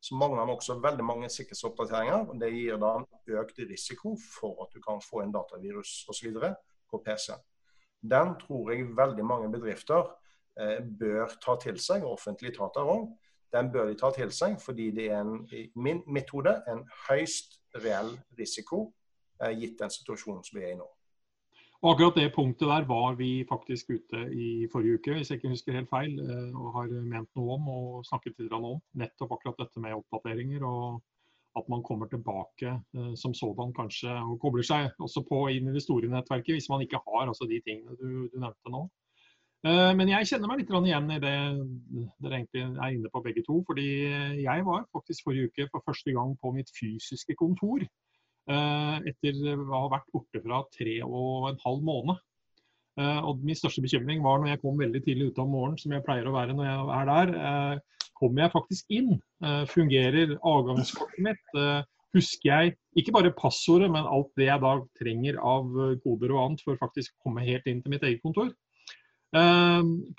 [0.00, 2.28] så mangler den også veldig mange sikkerhetsoppdateringer.
[2.30, 3.06] og Det gir da en
[3.42, 6.38] økt risiko for at du kan få en datavirus osv.
[6.90, 7.32] på PC.
[8.02, 10.08] Den tror jeg veldig mange bedrifter
[10.58, 13.10] eh, bør ta til seg, og offentlige etater òg.
[13.52, 17.60] Den bør de ta til seg, fordi det er en, i min metode en høyst
[17.84, 18.94] reell risiko,
[19.42, 20.88] eh, gitt den situasjonen som vi er i nå.
[21.80, 25.52] Og akkurat det punktet der var vi faktisk ute i forrige uke, hvis jeg ikke
[25.54, 28.82] husker helt feil, eh, og har ment noe om og snakket litt om.
[29.00, 31.00] Nettopp akkurat dette med oppdateringer og
[31.56, 35.74] at man kommer tilbake eh, som sådan kanskje og kobler seg også på inn i
[35.74, 38.84] det store nettverket hvis man ikke har altså, de tingene du, du nevnte nå.
[39.64, 41.34] Eh, men jeg kjenner meg litt igjen i det
[42.20, 43.62] dere egentlig er inne på begge to.
[43.64, 43.88] fordi
[44.44, 47.88] jeg var faktisk forrige uke for første gang på mitt fysiske kontor.
[48.50, 52.18] Eh, etter å ha vært borte fra tre og en halv måned.
[52.98, 55.94] Eh, og Min største bekymring var når jeg kom veldig tidlig ute om morgenen, som
[55.94, 57.32] jeg pleier å være når jeg er der.
[57.50, 59.14] Eh, kommer jeg faktisk inn?
[59.70, 61.54] Fungerer avgangskortet mitt?
[62.12, 65.70] Husker jeg ikke bare passordet, men alt det jeg da trenger av
[66.02, 68.50] koder og annet for faktisk å komme helt inn til mitt eget kontor?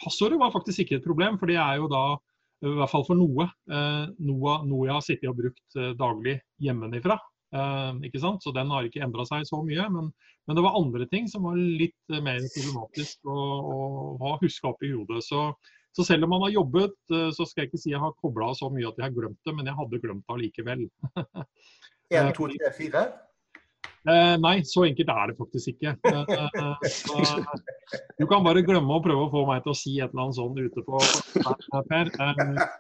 [0.02, 2.18] Passordet var faktisk ikke et problem, for det er jo da
[2.66, 3.52] i hvert fall for noe,
[4.18, 7.20] noe, jeg har sittet og brukt daglig hjemmefra.
[7.52, 8.44] Uh, ikke sant?
[8.44, 9.88] Så den har ikke endra seg så mye.
[9.92, 10.12] Men,
[10.48, 13.40] men, det var andre ting som var litt uh, mer problematisk å,
[13.76, 13.80] å
[14.24, 15.24] ha huska opp i hodet.
[15.28, 15.50] Så,
[15.92, 18.54] så, selv om man har jobbet, uh, så skal jeg ikke si jeg har kobla
[18.58, 20.88] så mye at jeg har glemt det, men jeg hadde glemt det allikevel.
[22.12, 23.04] 1, 2, 3, 4?
[24.42, 25.92] nei, så enkelt er det faktisk ikke.
[28.18, 30.40] du kan bare glemme å prøve å få meg til å si et eller annet
[30.40, 32.10] sånt ute på Per.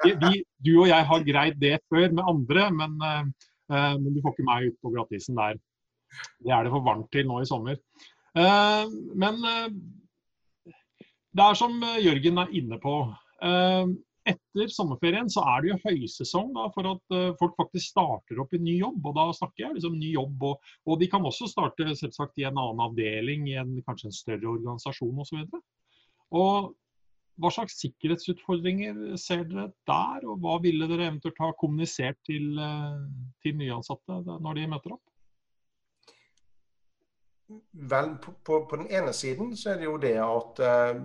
[0.01, 4.35] Vi, du og jeg har greid det før med andre, men Eh, men du får
[4.35, 5.59] ikke meg ut på glattisen der.
[6.43, 7.79] Det er det for varmt til nå i sommer.
[8.37, 9.67] Eh, men eh,
[11.31, 12.95] det er som Jørgen er inne på.
[14.27, 18.59] Etter sommerferien så er det jo høysesong da, for at folk faktisk starter opp i
[18.61, 18.99] ny jobb.
[19.07, 20.43] og Da snakker jeg liksom ny jobb.
[20.49, 24.17] Og, og de kan også starte selvsagt i en annen avdeling, i en, kanskje en
[24.19, 25.47] større organisasjon osv.
[26.37, 26.75] Og
[27.41, 32.99] hva slags sikkerhetsutfordringer ser dere der, og hva ville dere eventuelt ha kommunisert til, eh,
[33.43, 35.05] til nyansatte når de møter opp?
[37.71, 40.99] Vel, på, på, på, den ene siden så er det jo det at eh,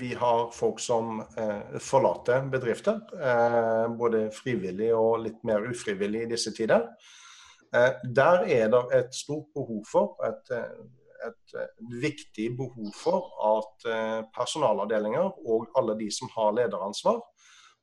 [0.00, 3.02] vi har folk som eh, forlater bedrifter.
[3.14, 6.88] Eh, både frivillig og litt mer ufrivillig i disse tider.
[7.76, 10.74] Eh, der er det et stort behov for et eh,
[11.26, 17.20] et, et viktig behov for at eh, personalavdelinger og alle de som har lederansvar,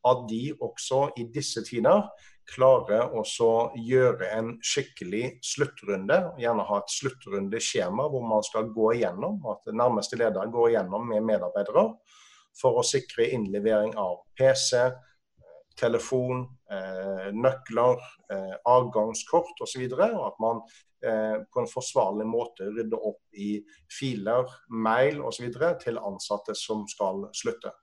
[0.09, 2.05] at de også i disse tider
[2.49, 3.23] klarer å
[3.77, 10.17] gjøre en skikkelig sluttrunde, gjerne ha et sluttrundeskjema hvor man skal gå igjennom, at nærmeste
[10.19, 11.85] leder går igjennom med medarbeidere
[12.59, 14.89] for å sikre innlevering av PC,
[15.79, 17.99] telefon, eh, nøkler,
[18.31, 19.83] eh, avgangskort osv.
[19.85, 20.61] Og, så og at man
[21.03, 23.59] eh, på en forsvarlig måte rydder opp i
[23.91, 25.51] filer, mail osv.
[25.83, 27.73] til ansatte som skal slutte.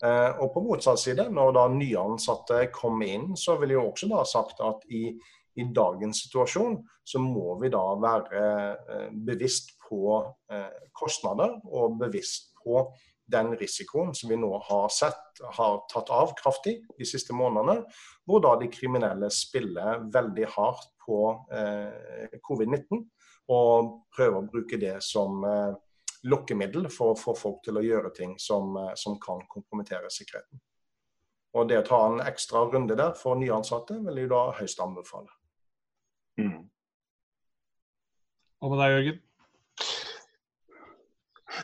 [0.00, 4.62] Og på motsatt side, når da nyansatte kommer inn, så vil jeg også da sagt
[4.64, 5.10] at i,
[5.60, 10.16] i dagens situasjon så må vi da være bevisst på
[10.96, 12.86] kostnader og bevisst på
[13.30, 17.84] den risikoen som vi nå har sett har tatt av kraftig de siste månedene,
[18.26, 21.20] hvor da de kriminelle spiller veldig hardt på
[21.54, 23.04] eh, covid-19
[23.50, 25.78] og prøver å bruke det som eh,
[26.30, 30.60] lokkemiddel for å få folk til å gjøre ting som, eh, som kan kompromittere sikkerheten.
[31.58, 35.32] Og Det å ta en ekstra runde der for nyansatte vil jeg da høyst anbefale.
[36.38, 36.68] Mm.
[38.60, 39.18] Og med deg, Jørgen?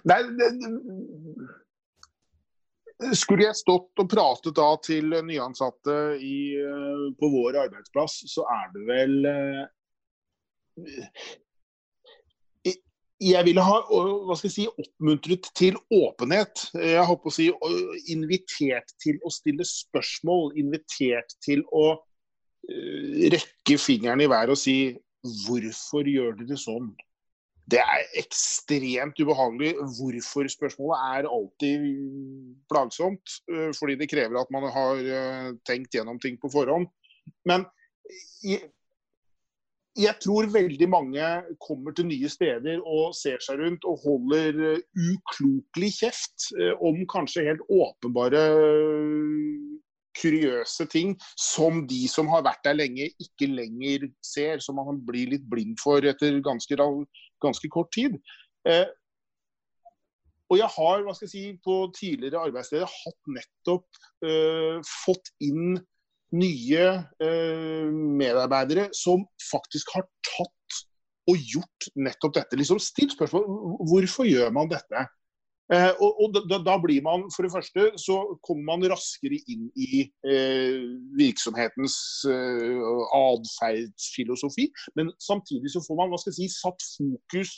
[0.04, 0.50] Nei, det,
[3.16, 8.70] skulle jeg stått og pratet da til nyansatte i, eh, på vår arbeidsplass, så er
[8.74, 9.64] det vel eh,
[13.16, 16.66] jeg ville ha hva skal jeg si, oppmuntret til åpenhet.
[16.76, 17.48] Jeg håper å si
[18.12, 20.52] invitert til å stille spørsmål.
[20.60, 24.76] Invitert til å uh, rekke fingeren i været og si
[25.46, 26.92] hvorfor gjør dere sånn?
[27.66, 29.72] Det er ekstremt ubehagelig.
[29.98, 31.88] Hvorfor-spørsmålet er alltid
[32.70, 33.40] plagsomt.
[33.50, 36.86] Uh, fordi det krever at man har uh, tenkt gjennom ting på forhånd.
[37.48, 37.66] Men
[39.96, 41.28] jeg tror veldig mange
[41.62, 44.82] kommer til nye steder og ser seg rundt og holder eh,
[45.14, 48.42] uklokelig kjeft eh, om kanskje helt åpenbare
[50.16, 54.62] kuriøse ting som de som har vært der lenge, ikke lenger ser.
[54.64, 56.76] Som man blir litt blind for etter ganske,
[57.42, 58.16] ganske kort tid.
[58.68, 58.86] Eh,
[60.46, 65.78] og jeg har hva skal jeg si, på tidligere arbeidssteder hatt nettopp eh, fått inn
[66.36, 66.84] nye
[67.22, 70.80] eh, medarbeidere som faktisk har tatt
[71.26, 72.58] og gjort nettopp dette.
[72.58, 73.46] Liksom Stilt spørsmål
[73.90, 75.06] hvorfor gjør man dette.
[75.74, 79.66] Eh, og, og da, da, blir man, for det første, så kommer man raskere inn
[79.74, 80.84] i eh,
[81.18, 81.96] virksomhetens
[82.30, 82.84] eh,
[83.18, 84.68] atferdsfilosofi.
[84.98, 87.56] Men samtidig så får man hva skal jeg si, satt fokus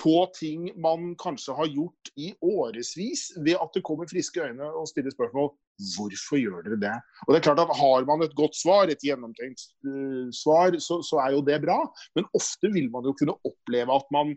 [0.00, 4.88] på ting man kanskje har gjort i årevis, ved at det kommer friske øyne og
[4.90, 5.52] stiller spørsmål
[5.96, 6.94] hvorfor gjør dere det?
[7.26, 11.00] Og det er klart at Har man et godt svar, et gjennomtenkt uh, svar, så,
[11.06, 11.78] så, er jo det bra.
[12.16, 14.34] Men ofte vil man jo kunne oppleve at man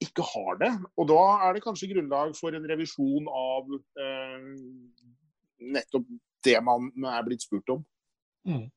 [0.00, 0.72] ikke har det.
[0.96, 4.50] Og da er det kanskje grunnlag for en revisjon av eh,
[5.76, 6.10] nettopp
[6.46, 7.82] det man er blitt spurt om.
[8.48, 8.68] Mm.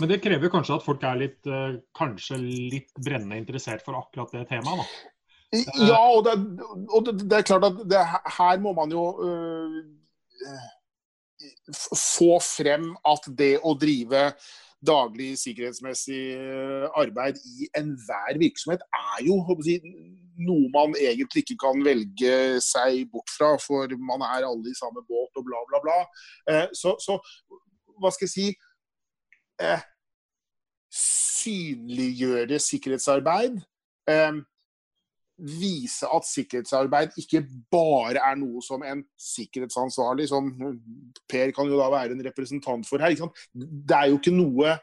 [0.00, 4.32] Men det krever kanskje at folk er litt, uh, kanskje litt brennende interessert for akkurat
[4.34, 4.80] det temaet?
[4.80, 5.10] da?
[5.84, 6.32] Ja, og det,
[6.88, 8.00] og det, det er klart at det,
[8.38, 9.74] her må man jo øh,
[11.76, 14.30] få frem at det å drive
[14.86, 19.78] daglig sikkerhetsmessig eh, arbeid i enhver virksomhet er jo si,
[20.42, 25.04] noe man egentlig ikke kan velge seg bort fra, for man er alle i samme
[25.08, 25.98] båt og bla, bla, bla.
[26.50, 27.18] Eh, så, så,
[28.00, 28.48] hva skal jeg si
[29.62, 29.88] eh,
[30.92, 33.56] Synliggjøre sikkerhetsarbeid.
[35.42, 40.52] Vise at sikkerhetsarbeid ikke bare er noe som en sikkerhetsansvarlig, som
[41.30, 43.16] Per kan jo da være en representant for her.
[43.52, 44.76] Det er jo ikke noe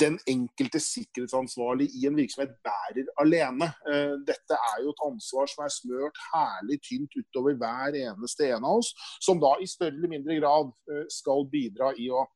[0.00, 3.68] den enkelte sikkerhetsansvarlig i en virksomhet bærer alene.
[3.86, 8.66] Eh, dette er jo et ansvar som er smørt herlig tynt utover hver eneste en
[8.66, 8.90] av oss,
[9.22, 12.26] som da i større eller mindre grad eh, skal bidra i å,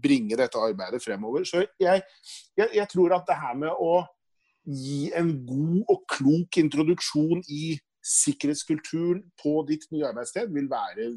[0.00, 1.42] bringe dette arbeidet fremover.
[1.44, 2.00] Så jeg,
[2.56, 3.98] jeg, jeg tror at det her med å
[4.66, 7.76] gi en god og klok introduksjon i
[8.06, 11.10] sikkerhetskulturen på ditt nye arbeidssted, vil være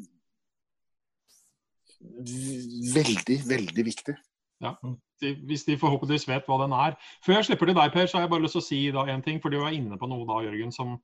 [2.94, 4.16] veldig, veldig viktig.
[4.60, 4.74] Ja,
[5.20, 6.96] Hvis de forhåpentligvis vet hva den er.
[7.24, 9.04] Før jeg slipper til deg, Per, så har jeg bare lyst til å si da
[9.08, 9.40] en ting.
[9.40, 10.96] For du var inne på noe da, Jørgen, som,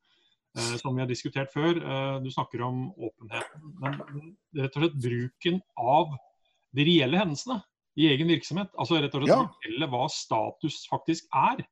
[0.57, 1.77] eh, som vi har diskutert før.
[1.77, 3.73] Eh, du snakker om åpenheten.
[3.81, 4.01] Men
[4.57, 6.17] rett og slett bruken av
[6.77, 7.61] de reelle hendelsene
[7.97, 8.73] i egen virksomhet.
[8.77, 9.43] Altså rett og slett ja.
[9.45, 11.63] fortelle hva status faktisk er.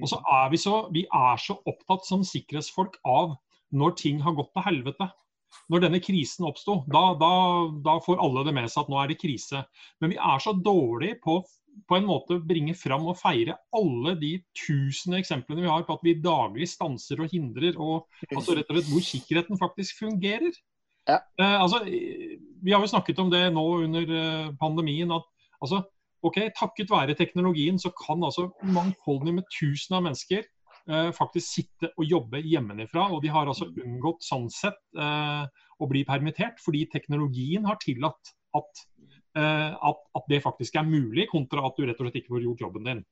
[0.00, 3.36] Og så er vi så, vi er så opptatt som sikkerhetsfolk av
[3.74, 5.10] når ting har gått til helvete.
[5.70, 7.34] Når denne krisen oppsto, da, da,
[7.84, 9.62] da, får alle det med seg at nå er det krise.
[10.02, 11.42] Men vi er så dårlige på
[11.90, 16.04] på en måte bringe fram og feire alle de tusen eksemplene vi har på at
[16.06, 20.54] vi daglig stanser og hindrer, og altså rett og slett hvor sikkerheten faktisk fungerer.
[21.10, 21.18] Ja.
[21.18, 25.10] Eh, altså, vi har jo snakket om det nå under eh, pandemien.
[25.12, 25.26] at
[25.64, 25.82] altså,
[26.24, 31.90] ok, Takket være teknologien så kan altså mangfoldig med tusen av mennesker eh, faktisk sitte
[31.96, 33.08] og jobbe hjemmefra.
[33.12, 38.34] Og de har altså unngått sånn sett eh, å bli permittert, fordi teknologien har tillatt
[38.54, 38.86] at,
[39.38, 42.48] eh, at, at, det faktisk er mulig, kontra at du rett og slett ikke får
[42.48, 43.04] gjort jobben din.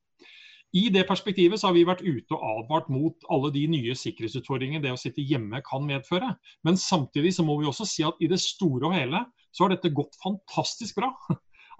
[0.72, 4.80] I det perspektivet så har vi vært ute og advart mot alle de nye sikkerhetsutfordringene
[4.80, 6.30] det å sitte hjemme kan medføre.
[6.64, 9.20] Men samtidig så må vi også si at i det store og hele
[9.52, 11.10] så har dette gått fantastisk bra.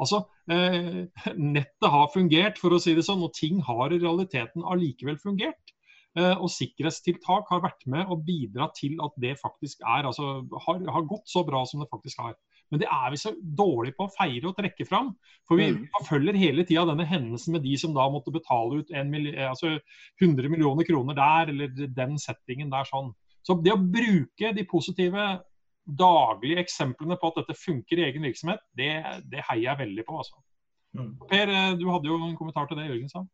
[0.01, 1.05] Altså, eh,
[1.37, 5.75] Nettet har fungert, for å si det sånn, og ting har i realiteten allikevel fungert.
[6.13, 10.83] Eh, og sikkerhetstiltak har vært med og bidratt til at det faktisk er, altså, har,
[10.93, 12.37] har gått så bra som det faktisk har.
[12.73, 15.11] Men det er vi så dårlige på å feire og trekke fram.
[15.49, 15.81] For vi mm.
[15.99, 19.75] forfølger hele tida denne hendelsen med de som da måtte betale ut altså
[20.23, 23.13] 100 millioner kroner der, eller den settingen der sånn.
[23.45, 25.27] Så det å bruke de positive
[25.85, 28.91] daglige eksemplene på at dette funker i egen virksomhet, det,
[29.33, 30.19] det heier jeg veldig på.
[30.23, 30.43] Altså.
[30.99, 31.15] Mm.
[31.31, 33.25] Per, eh, du hadde jo en kommentar til det Jørgen sa.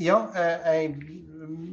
[0.00, 0.16] Ja,
[0.64, 0.94] jeg,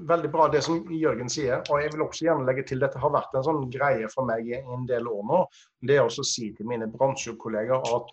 [0.09, 1.61] veldig bra det som Jørgen sier.
[1.72, 4.49] Og jeg vil også gjerne legge til dette har vært en sånn greie for meg
[4.49, 5.43] i en del år nå.
[5.88, 8.11] Det er også å si til mine bransjekolleger at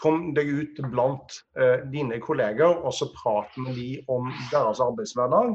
[0.00, 5.54] kom deg ut blant eh, dine kolleger og så prat med de om deres arbeidshverdag.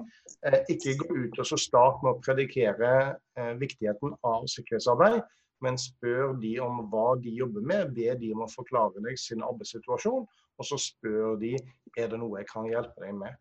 [0.50, 2.94] Eh, ikke gå ut og så start med å predikere
[3.38, 5.22] eh, viktigheten av sikkerhetsarbeid,
[5.62, 7.94] men spør de om hva de jobber med.
[7.98, 11.56] Be de om å forklare deg sin arbeidssituasjon, og så spør de
[11.98, 13.38] er det noe jeg kan hjelpe deg med.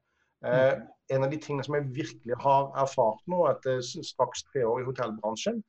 [0.47, 0.75] Eh,
[1.13, 4.89] en av de tingene som jeg virkelig har erfart nå etter straks tre år i
[4.89, 5.61] hotellbransjen,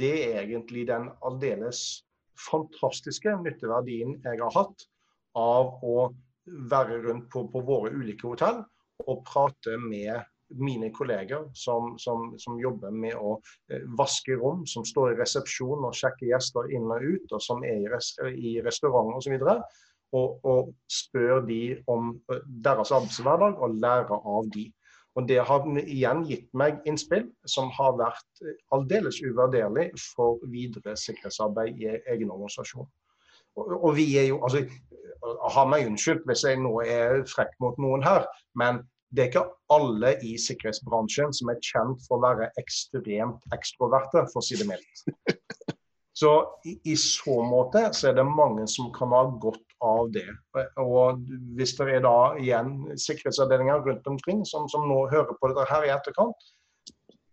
[0.00, 2.04] det er egentlig den aldeles
[2.40, 4.86] fantastiske nytteverdien jeg har hatt
[5.38, 6.08] av å
[6.70, 8.62] være rundt på, på våre ulike hotell
[9.04, 10.24] og prate med
[10.58, 13.38] mine kolleger som, som, som, jobber med å
[13.70, 17.64] eh, vaske rom, som står i resepsjon og sjekker gjester inn og ut, og som
[17.66, 19.36] er i, res i restauranter osv
[20.14, 24.68] og, og spør de om eh, deres arbeidshverdag og lære av de.
[25.14, 30.96] Og Det har igjen gitt meg innspill som har vært eh, aldeles uvurderlig for videre
[30.98, 32.88] sikkerhetsarbeid i egen organisasjon.
[33.54, 34.66] Og, og vi er jo, altså,
[35.54, 38.26] Ha meg unnskyldt hvis jeg nå er frekk mot noen her,
[38.60, 38.82] men
[39.14, 44.42] det er ikke alle i sikkerhetsbransjen som er kjent for å være ekstremt ekstroverte, for
[44.42, 45.04] å si det mildt.
[46.14, 46.30] Så
[46.66, 50.28] i, i, så måte så er det mange som kan ha godt av det.
[50.78, 51.24] Og
[51.58, 55.88] hvis det er da igjen sikkerhetsavdelinger rundt omkring som, som nå hører på dette her
[55.88, 56.46] i etterkant,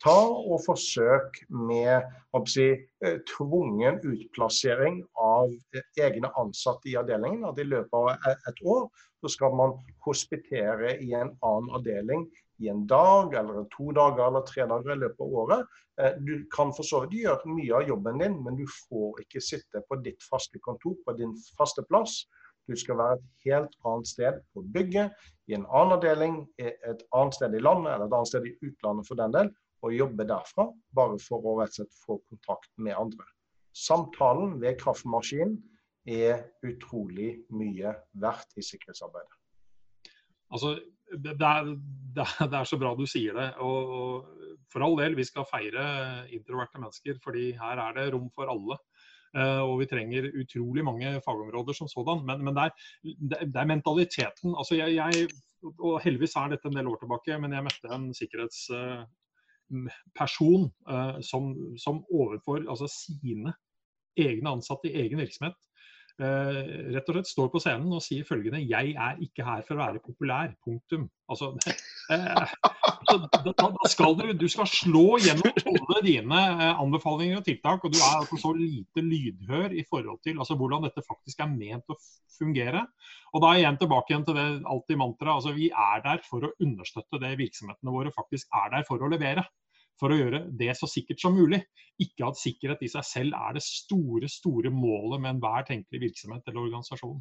[0.01, 2.01] ta og forsøk med
[2.49, 2.67] si,
[3.05, 5.51] eh, tvungen utplassering av
[5.99, 7.45] egne ansatte i avdelingen.
[7.45, 8.09] At i løpet av
[8.49, 8.89] et år
[9.21, 12.25] så skal man hospitere i en annen avdeling
[12.61, 15.65] i en dag, eller to dager eller tre dager i løpet av året.
[16.01, 19.41] Eh, du kan for så vidt gjøre mye av jobben din, men du får ikke
[19.41, 22.23] sitte på ditt faste kontor, på din faste plass.
[22.69, 25.13] Du skal være et helt annet sted på bygget,
[25.49, 29.09] i en annen avdeling, et annet sted i landet eller et annet sted i utlandet
[29.09, 29.49] for den del,
[29.81, 33.25] og jobbe derfra, bare for å rett og slett få kontakt med andre.
[33.77, 35.55] Samtalen ved kraftmaskinen
[36.09, 39.37] er utrolig mye verdt i sikkerhetsarbeidet.
[40.51, 40.75] Altså,
[41.25, 41.73] det er,
[42.15, 43.49] det, er, så bra du sier det.
[43.63, 44.27] Og,
[44.71, 45.85] for all del, vi skal feire
[46.31, 48.79] introverte mennesker, fordi her er det rom for alle.
[49.31, 52.25] Uh, og vi trenger utrolig mange fagområder som sådan.
[52.27, 54.57] Men, men det, er, det, er, mentaliteten.
[54.59, 55.29] Altså jeg, jeg,
[55.77, 59.07] og heldigvis er dette en del år tilbake, men jeg møtte en sikkerhetsperson
[59.71, 59.89] uh,
[60.21, 63.55] uh, som, som, overfor altså sine
[64.19, 65.59] egne ansatte i egen virksomhet
[66.21, 66.57] Eh,
[66.93, 69.81] rett og slett står på scenen og sier følgende Jeg er ikke her for å
[69.81, 70.51] være populær.
[70.61, 71.07] Punktum.
[71.31, 71.53] Altså,
[72.13, 72.51] eh,
[73.07, 77.95] da, da, skal du, du skal slå gjennom alle dine eh, anbefalinger og tiltak, og
[77.95, 81.89] du er altså så lite lydhør i forhold til altså, hvordan dette faktisk er ment
[81.95, 81.97] å
[82.37, 82.85] fungere.
[83.31, 85.39] Og da er igjen tilbake igjen til det alltid mantraet.
[85.39, 89.09] Altså, vi er der for å understøtte det virksomhetene våre faktisk er der for å
[89.09, 89.47] levere
[90.01, 91.61] for å gjøre det så sikkert som mulig.
[92.01, 96.47] Ikke at sikkerhet i seg selv er det store, store målet med enhver tenkelig virksomhet
[96.49, 97.19] eller organisasjon.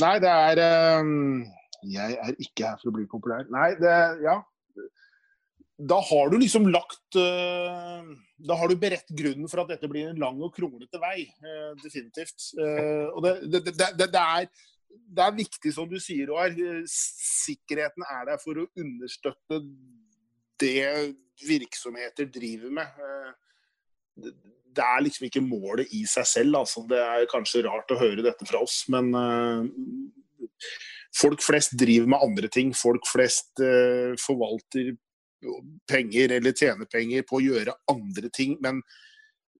[0.00, 0.60] Nei, det er
[1.02, 1.42] um,
[1.90, 3.50] Jeg er ikke her for å bli populær.
[3.52, 4.40] Nei, det Ja.
[5.80, 8.04] Da har du liksom lagt uh,
[8.44, 11.24] Da har du beredt grunnen for at dette blir en lang og kronglete vei.
[11.40, 12.50] Uh, definitivt.
[12.58, 14.48] Uh, og det, det, det, det, er
[15.10, 16.54] det er viktig, som du sier, Roar.
[16.90, 19.60] Sikkerheten er der for å understøtte
[20.60, 23.02] det virksomheter driver med.
[24.70, 26.60] Det er liksom ikke målet i seg selv.
[26.62, 26.84] Altså.
[26.88, 29.66] Det er kanskje rart å høre dette fra oss, men uh,
[31.16, 32.74] folk flest driver med andre ting.
[32.76, 33.64] Folk flest
[34.22, 34.94] forvalter
[35.88, 38.58] penger eller tjener penger på å gjøre andre ting.
[38.62, 38.82] Men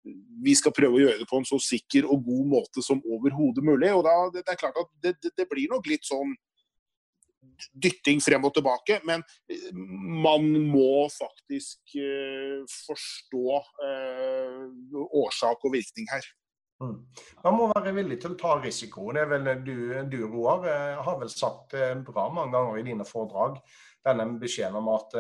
[0.05, 3.65] vi skal prøve å gjøre det på en så sikker og god måte som overhodet
[3.65, 3.91] mulig.
[3.97, 6.33] Og da, det, det, er klart at det, det, blir nok litt sånn
[7.77, 9.01] dytting frem og tilbake.
[9.09, 14.65] Men eh, man må faktisk uh, forstå uh,
[15.21, 16.33] årsak og virkning her.
[16.81, 16.97] Mm.
[17.45, 19.11] Man må være villig til å ta risiko.
[19.13, 19.77] Det er vel Du,
[20.09, 20.65] du Roar,
[21.05, 21.77] har vel sagt
[22.07, 23.61] bra mange ganger i dine foredrag
[24.01, 25.13] denne beskjeden om at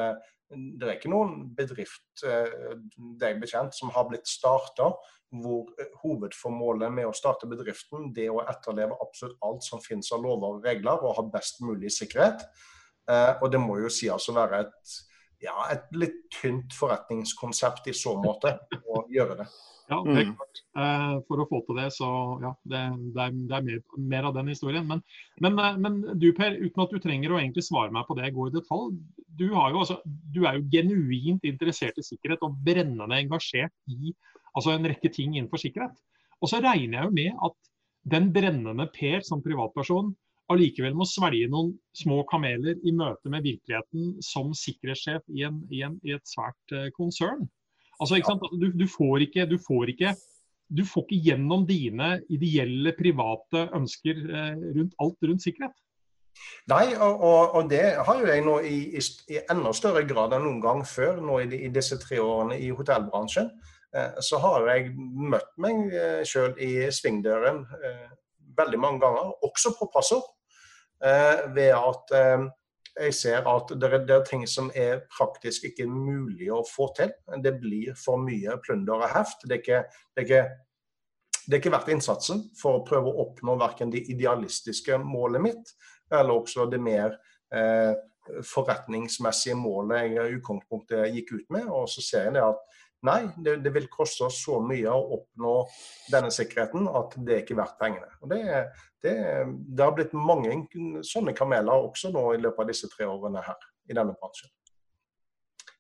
[0.51, 4.91] det er ikke noen bedrift det deg bekjent som har blitt starta
[5.31, 10.11] hvor eh, hovedformålet med å starte bedriften det er å etterleve absolutt alt som finnes
[10.15, 12.43] av lover og regler og ha best mulig sikkerhet.
[13.11, 14.97] Eh, og det må jo sies å være et,
[15.47, 18.57] ja, et litt tynt forretningskonsept i så måte
[18.91, 19.49] å gjøre det.
[19.91, 20.61] Ja, det er klart.
[20.78, 22.09] Eh, for å få til det, så
[22.45, 22.80] ja, det,
[23.16, 23.80] det er, det er mer,
[24.12, 24.86] mer, av den historien.
[24.86, 25.03] Men,
[25.43, 28.30] men, eh, men, du Per, uten at du trenger å egentlig svare meg på det,
[28.36, 28.95] gå i detalj.
[29.41, 34.14] Du, jo, altså, du er jo genuint interessert i sikkerhet og brennende engasjert i
[34.55, 35.99] altså, en rekke ting innenfor sikkerhet.
[36.41, 37.59] Og så regner jeg jo med at
[38.11, 40.14] den brennende Per som privatperson
[40.51, 45.82] allikevel må svelge noen små kameler i møte med virkeligheten som sikkerhetssjef i, en, i,
[45.86, 47.45] en, i et svært uh, konsern.
[48.01, 48.49] Altså, ikke sant?
[48.61, 50.15] Du, du, får ikke, du, får ikke,
[50.73, 55.77] du får ikke gjennom dine ideelle, private ønsker eh, rundt alt rundt sikkerhet.
[56.71, 59.03] Nei, og, og, og, det har jo jeg nå i, i,
[59.35, 62.71] i, enda større grad enn noen gang før nå i, i disse tre årene i
[62.73, 63.51] hotellbransjen.
[63.97, 68.07] Eh, så har jeg møtt meg eh, sjøl i svingdøren eh,
[68.57, 70.29] veldig mange ganger, også på passord.
[71.05, 72.47] Eh, ved at eh,
[72.99, 76.91] jeg ser at det er, det er, ting som er praktisk ikke mulig å få
[76.97, 77.12] til.
[77.43, 79.47] Det blir for mye plunder og heft.
[79.47, 79.80] Det er ikke,
[80.14, 80.43] det er ikke,
[81.47, 85.74] det er ikke verdt innsatsen for å prøve å oppnå verken det idealistiske målet mitt,
[86.11, 87.16] eller også det mer
[87.55, 87.95] eh,
[88.47, 91.70] forretningsmessige målet jeg i utgangspunktet gikk ut med.
[91.70, 95.17] Og så ser jeg det at nei, det, det, vil koste oss så mye å
[95.17, 95.55] oppnå
[96.13, 98.09] denne sikkerheten at det er ikke verdt pengene.
[98.21, 98.41] Og det,
[99.03, 99.15] det,
[99.49, 100.55] det, har blitt mange
[101.07, 104.53] sånne kameler også nå i løpet av disse tre årene her i denne bransjen.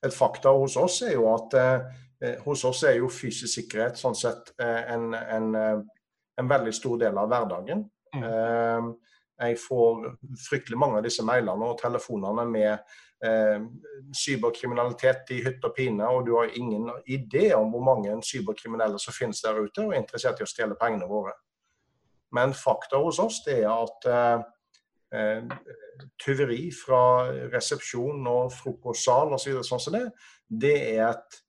[0.00, 4.16] Et fakta hos oss er jo at eh, hos oss er jo fysisk sikkerhet sånn
[4.16, 5.78] sett eh, en, en, eh,
[6.40, 7.84] en, veldig stor del av hverdagen.
[8.16, 8.24] Mm.
[8.24, 9.09] Eh,
[9.40, 10.02] jeg får
[10.48, 12.72] fryktelig mange av disse mailene og telefonene med
[13.24, 13.62] eh,
[14.16, 19.16] cyberkriminalitet i hytt og pine, og du har ingen idé om hvor mange cyberkriminelle som
[19.16, 21.34] finnes der ute og er interessert i å stjele pengene våre.
[22.36, 24.48] Men fakta hos oss det er at eh,
[25.20, 25.60] eh
[26.20, 29.58] tyveri fra resepsjon og frokostsal osv.
[29.58, 30.04] Så sånn som det,
[30.48, 31.40] det er et,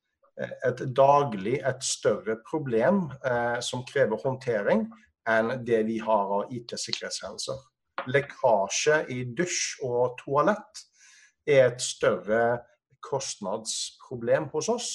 [0.67, 4.87] et, daglig et større problem eh, som krever håndtering
[5.29, 7.61] enn det vi har av IT-sikkerhetshendelser.
[8.07, 10.85] Lekkasje i dusj og toalett
[11.47, 12.61] er et større
[13.01, 14.91] kostnadsproblem hos oss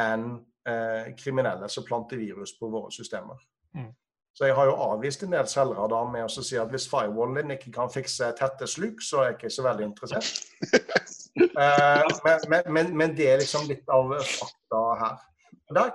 [0.00, 0.32] enn
[0.68, 3.40] eh, kriminelle som planter virus på våre systemer.
[3.76, 3.92] Mm.
[4.36, 7.38] Så jeg har jo avvist en del selgere da med å si at hvis firewallen
[7.40, 10.42] din ikke kan fikse tette sluk, så er jeg ikke så veldig interessert.
[11.62, 15.24] eh, men, men, men, det er liksom litt av fakta her.
[15.72, 15.88] Der,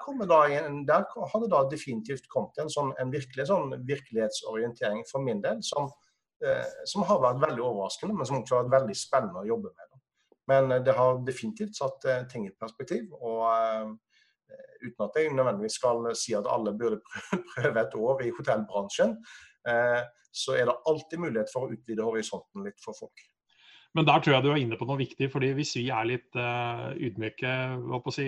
[0.58, 5.40] en, der har det da definitivt kommet en, sånn, en virkelig sånn virkelighetsorientering for min
[5.46, 5.88] del, som
[6.90, 9.92] som har vært veldig overraskende, men som også har vært veldig spennende å jobbe med.
[10.52, 13.12] Men eh, det har definitivt satt eh, ting i perspektiv.
[13.20, 13.98] og
[14.82, 16.98] Uten at jeg nødvendigvis skal si at alle burde
[17.54, 19.14] prøve et år i hotellbransjen,
[20.34, 23.24] så er det alltid mulighet for å utvide horisonten litt for folk.
[23.98, 25.28] Men der tror jeg du er inne på noe viktig.
[25.34, 27.56] fordi Hvis vi er litt uh, ydmyke
[28.16, 28.28] si,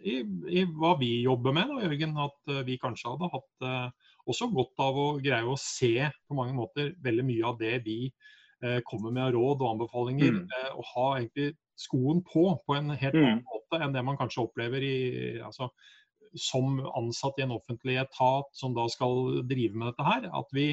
[0.00, 0.14] i,
[0.48, 4.48] i, hva vi jobber med, da, Jørgen, at uh, vi kanskje hadde hatt uh, også
[4.54, 8.00] godt av å greie å se på mange måter veldig mye av det vi
[8.90, 10.32] kommer med av råd og anbefalinger.
[10.34, 10.78] Mm.
[10.80, 13.22] Og ha egentlig skoen på på en helt mm.
[13.22, 14.96] annen måte enn det man kanskje opplever i,
[15.46, 15.68] altså,
[16.34, 20.26] som ansatt i en offentlig etat som da skal drive med dette her.
[20.34, 20.72] At vi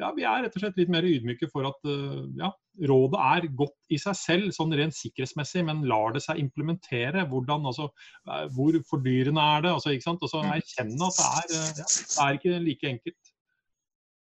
[0.00, 2.50] ja, vi er rett og slett litt mer ydmyke for at uh, ja,
[2.90, 7.26] rådet er godt i seg selv, sånn rent sikkerhetsmessig, men lar det seg implementere?
[7.30, 7.90] Hvordan, altså,
[8.28, 9.74] uh, hvor fordyrende er det?
[9.76, 10.24] Altså, ikke sant?
[10.24, 13.29] Og så erkjenne at det er, uh, ja, det er ikke like enkelt.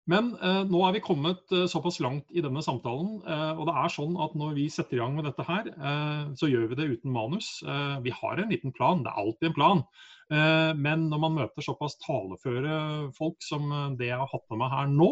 [0.10, 0.32] Men
[0.70, 4.56] nå er vi kommet såpass langt i denne samtalen, og det er sånn at når
[4.58, 5.70] vi setter i gang med dette her,
[6.40, 7.50] så gjør vi det uten manus.
[8.02, 9.84] vi har en liten plan, det er alltid en plan.
[10.30, 12.74] Eh, men når man møter såpass taleføre
[13.18, 15.08] folk som eh, det jeg har hatt med meg her nå,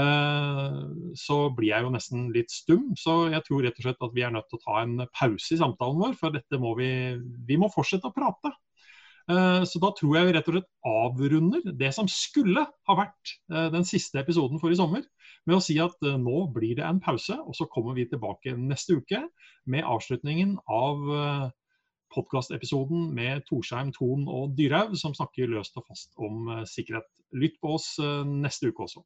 [0.00, 0.78] eh,
[1.20, 2.86] så blir jeg jo nesten litt stum.
[2.96, 5.52] Så jeg tror rett og slett at vi er nødt til å ta en pause
[5.52, 6.90] i samtalen vår, for dette må vi,
[7.48, 8.54] vi må fortsette å prate.
[9.26, 13.32] Eh, så da tror jeg vi rett og slett avrunder det som skulle ha vært
[13.50, 15.02] eh, den siste episoden for i sommer,
[15.50, 18.54] med å si at eh, nå blir det en pause, og så kommer vi tilbake
[18.60, 19.24] neste uke
[19.66, 21.02] med avslutningen av
[22.14, 27.08] podkastepisoden med Torsheim, Thon og Dyrhaug, som snakker løst og fast om sikkerhet.
[27.34, 27.96] Lytt på oss
[28.30, 29.02] neste uke også.